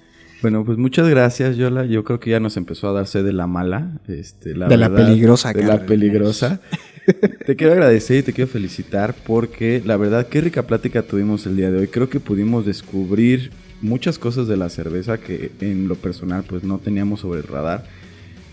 [0.41, 1.85] Bueno, pues muchas gracias, Yola.
[1.85, 3.99] Yo creo que ya nos empezó a darse de la mala.
[4.07, 6.61] Este, la De la verdad, peligrosa, De la peligrosa.
[7.45, 11.57] te quiero agradecer y te quiero felicitar porque la verdad, qué rica plática tuvimos el
[11.57, 11.87] día de hoy.
[11.87, 13.51] Creo que pudimos descubrir
[13.81, 17.85] muchas cosas de la cerveza que en lo personal pues no teníamos sobre el radar.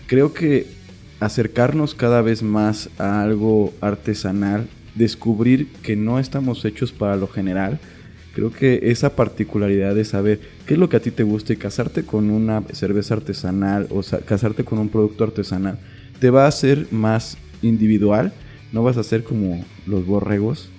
[0.07, 0.67] Creo que
[1.19, 7.79] acercarnos cada vez más a algo artesanal, descubrir que no estamos hechos para lo general,
[8.33, 11.57] creo que esa particularidad de saber qué es lo que a ti te gusta y
[11.57, 15.79] casarte con una cerveza artesanal o sa- casarte con un producto artesanal
[16.19, 18.33] te va a hacer más individual,
[18.71, 20.69] no vas a ser como los borregos.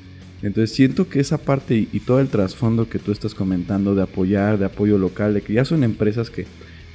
[0.43, 4.59] Entonces siento que esa parte y todo el trasfondo que tú estás comentando de apoyar,
[4.59, 6.47] de apoyo local, de que ya son empresas que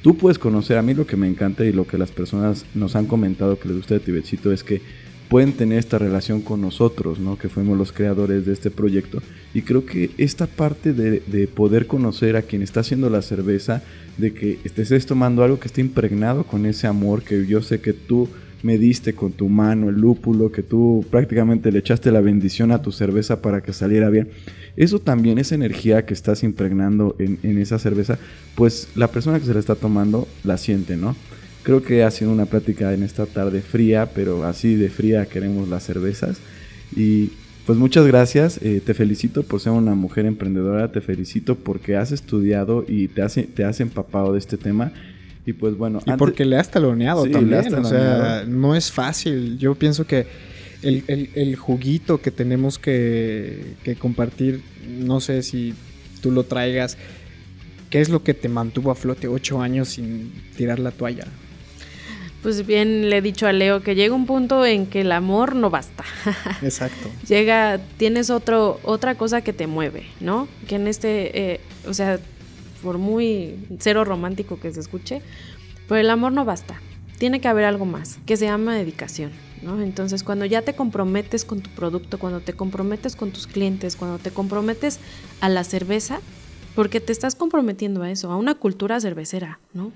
[0.02, 0.76] tú puedes conocer.
[0.76, 3.68] A mí lo que me encanta y lo que las personas nos han comentado que
[3.68, 4.82] les gusta de Tibetcito es que
[5.28, 7.38] pueden tener esta relación con nosotros, ¿no?
[7.38, 9.22] Que fuimos los creadores de este proyecto.
[9.54, 13.82] Y creo que esta parte de, de poder conocer a quien está haciendo la cerveza,
[14.18, 17.94] de que estés tomando algo que esté impregnado con ese amor que yo sé que
[17.94, 18.28] tú
[18.62, 22.82] me diste con tu mano, el lúpulo, que tú prácticamente le echaste la bendición a
[22.82, 24.30] tu cerveza para que saliera bien.
[24.76, 28.18] Eso también, esa energía que estás impregnando en, en esa cerveza,
[28.54, 31.16] pues la persona que se la está tomando la siente, ¿no?
[31.62, 35.68] Creo que ha sido una plática en esta tarde fría, pero así de fría queremos
[35.68, 36.38] las cervezas.
[36.96, 37.30] Y
[37.66, 42.10] pues muchas gracias, eh, te felicito por ser una mujer emprendedora, te felicito porque has
[42.10, 44.92] estudiado y te has, te has empapado de este tema.
[45.44, 47.60] Y pues bueno, Y antes- porque le has taloneado Sí, le también.
[47.66, 49.58] has O sea, no es fácil.
[49.58, 50.26] Yo pienso que
[50.82, 55.74] el, el- el juguito que tenemos que, que compartir, no sé si
[56.20, 56.96] tú lo traigas,
[57.90, 61.26] ¿qué es lo que te mantuvo a flote ocho años sin tirar la toalla?
[62.42, 65.54] Pues bien le he dicho a Leo que llega un punto en que el amor
[65.54, 66.02] no basta.
[66.62, 67.08] Exacto.
[67.28, 70.48] llega, tienes otro, otra cosa que te mueve, ¿no?
[70.66, 72.18] Que en este, eh, o sea,
[72.82, 75.22] por muy cero romántico que se escuche,
[75.88, 76.80] pero el amor no basta.
[77.18, 79.30] Tiene que haber algo más, que se llama dedicación,
[79.62, 79.80] ¿no?
[79.80, 84.18] Entonces, cuando ya te comprometes con tu producto, cuando te comprometes con tus clientes, cuando
[84.18, 84.98] te comprometes
[85.40, 86.20] a la cerveza,
[86.74, 89.92] porque te estás comprometiendo a eso, a una cultura cervecera, ¿no?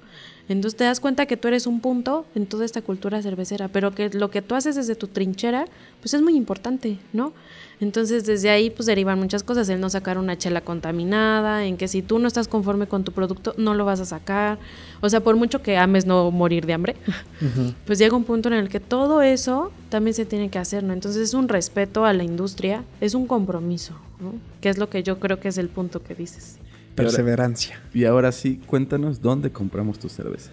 [0.49, 3.95] Entonces te das cuenta que tú eres un punto en toda esta cultura cervecera, pero
[3.95, 5.67] que lo que tú haces desde tu trinchera,
[6.01, 7.33] pues es muy importante, ¿no?
[7.81, 11.89] Entonces desde ahí pues derivan muchas cosas, el no sacar una chela contaminada, en que
[11.89, 14.59] si tú no estás conforme con tu producto, no lo vas a sacar.
[15.01, 16.97] O sea, por mucho que ames no morir de hambre,
[17.87, 20.93] pues llega un punto en el que todo eso también se tiene que hacer, ¿no?
[20.93, 24.35] Entonces es un respeto a la industria, es un compromiso, ¿no?
[24.61, 26.59] Que es lo que yo creo que es el punto que dices.
[26.97, 27.81] Perseverancia.
[27.95, 30.51] Y ahora sí, cuéntanos dónde compramos tu cerveza.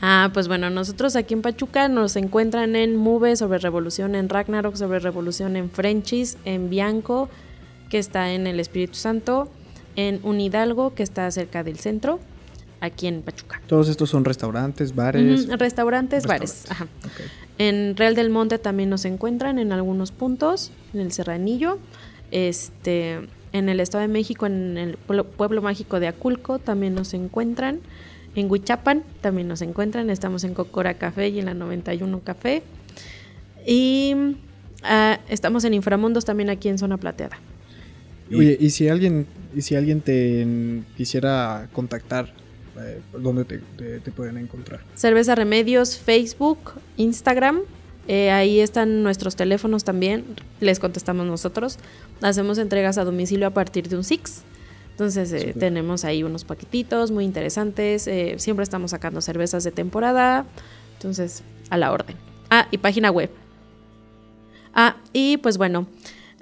[0.00, 4.76] Ah, pues bueno, nosotros aquí en Pachuca nos encuentran en Move sobre Revolución, en Ragnarok
[4.76, 7.30] sobre Revolución, en Frenchies, en Bianco,
[7.88, 9.48] que está en el Espíritu Santo,
[9.94, 12.20] en Unidalgo, que está cerca del centro,
[12.80, 13.62] aquí en Pachuca.
[13.66, 15.48] Todos estos son restaurantes, bares.
[15.48, 16.70] Restaurantes, bares.
[16.70, 16.86] Ajá.
[17.56, 21.78] En Real del Monte también nos encuentran en algunos puntos, en el Serranillo.
[22.30, 27.80] Este, en el Estado de México, en el pueblo, mágico de Aculco, también nos encuentran.
[28.34, 30.10] En Huichapan también nos encuentran.
[30.10, 32.62] Estamos en Cocora Café y en la 91 Café.
[33.66, 34.14] Y
[34.82, 37.38] ah, estamos en Inframundos también aquí en Zona Plateada.
[38.34, 40.46] Oye, y si alguien, y si alguien te
[40.96, 42.32] quisiera contactar,
[42.78, 44.80] eh, ¿dónde te, te- te pueden encontrar?
[44.96, 47.60] Cerveza Remedios, Facebook, Instagram.
[48.08, 50.24] Eh, ahí están nuestros teléfonos también.
[50.60, 51.78] Les contestamos nosotros.
[52.22, 54.42] Hacemos entregas a domicilio a partir de un Six.
[54.92, 58.06] Entonces eh, tenemos ahí unos paquetitos muy interesantes.
[58.06, 60.46] eh, siempre estamos sacando cervezas de temporada.
[60.94, 62.16] Entonces, a la orden.
[62.50, 63.30] Ah, y página web.
[64.72, 65.86] Ah, y pues bueno,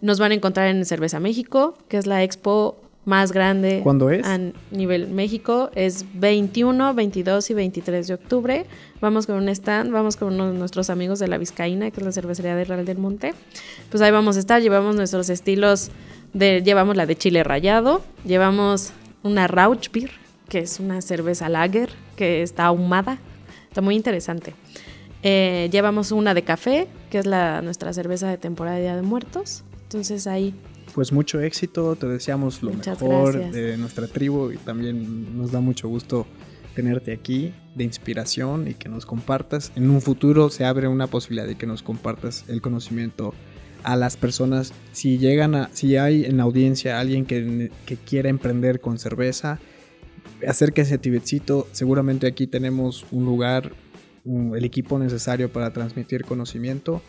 [0.01, 4.27] nos van a encontrar en Cerveza México, que es la expo más grande ¿Cuándo es?
[4.27, 4.39] a
[4.71, 5.71] nivel México.
[5.75, 8.67] Es 21, 22 y 23 de octubre.
[9.01, 12.07] Vamos con un stand, vamos con uno de nuestros amigos de la Vizcaína, que es
[12.07, 13.35] la cervecería de Real del Monte.
[13.91, 15.91] Pues ahí vamos a estar, llevamos nuestros estilos,
[16.33, 18.93] de, llevamos la de chile rallado, llevamos
[19.23, 20.11] una Rauch Beer,
[20.49, 23.19] que es una cerveza lager, que está ahumada.
[23.69, 24.55] Está muy interesante.
[25.23, 29.03] Eh, llevamos una de café, que es la, nuestra cerveza de temporada de Día de
[29.03, 29.65] Muertos.
[29.85, 30.55] Entonces ahí
[30.95, 33.53] Pues mucho éxito, te deseamos lo Muchas mejor gracias.
[33.55, 36.27] de nuestra tribu y también nos da mucho gusto
[36.77, 39.73] tenerte aquí de inspiración y que nos compartas.
[39.75, 43.35] En un futuro se abre una posibilidad de que nos compartas el conocimiento
[43.83, 44.73] a las personas.
[44.93, 49.59] Si llegan a, si hay en la audiencia alguien que, que quiera emprender con cerveza,
[50.47, 51.67] acérquense a Tibetcito.
[51.73, 53.73] Seguramente aquí tenemos un lugar,
[54.25, 57.03] un- el equipo necesario para transmitir conocimiento.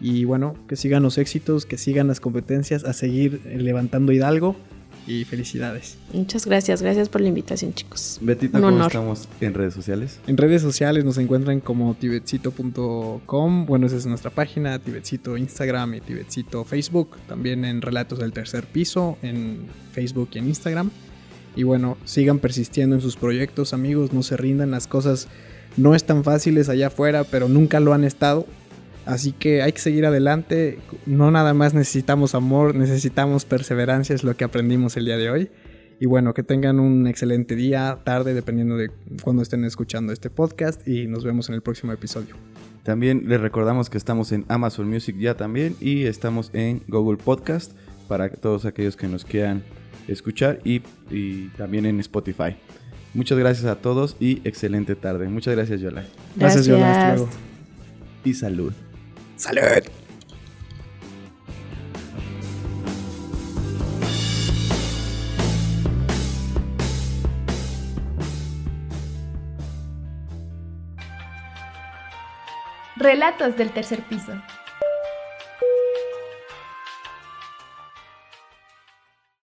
[0.00, 4.56] Y bueno, que sigan los éxitos, que sigan las competencias, a seguir eh, levantando Hidalgo
[5.06, 5.96] y felicidades.
[6.12, 8.18] Muchas gracias, gracias por la invitación, chicos.
[8.20, 8.86] Betita, Un ¿cómo honor.
[8.88, 10.18] estamos en redes sociales?
[10.26, 16.00] En redes sociales nos encuentran como tibetcito.com, bueno, esa es nuestra página, Tibetcito Instagram y
[16.00, 20.90] Tibetcito Facebook, también en Relatos del Tercer Piso, en Facebook y en Instagram.
[21.56, 25.28] Y bueno, sigan persistiendo en sus proyectos, amigos, no se rindan, las cosas
[25.76, 28.46] no están fáciles allá afuera, pero nunca lo han estado.
[29.06, 34.36] Así que hay que seguir adelante, no nada más necesitamos amor, necesitamos perseverancia, es lo
[34.36, 35.50] que aprendimos el día de hoy.
[36.00, 38.90] Y bueno, que tengan un excelente día, tarde, dependiendo de
[39.22, 40.86] cuando estén escuchando este podcast.
[40.88, 42.36] Y nos vemos en el próximo episodio.
[42.84, 47.72] También les recordamos que estamos en Amazon Music ya también y estamos en Google Podcast
[48.08, 49.62] para todos aquellos que nos quieran
[50.08, 50.80] escuchar y,
[51.10, 52.56] y también en Spotify.
[53.12, 55.28] Muchas gracias a todos y excelente tarde.
[55.28, 56.04] Muchas gracias, Yola.
[56.36, 56.92] Gracias, Yola.
[56.92, 57.30] Hasta luego.
[58.24, 58.72] Y salud.
[59.40, 59.82] ¡Salud!
[72.96, 74.32] Relatos del tercer piso.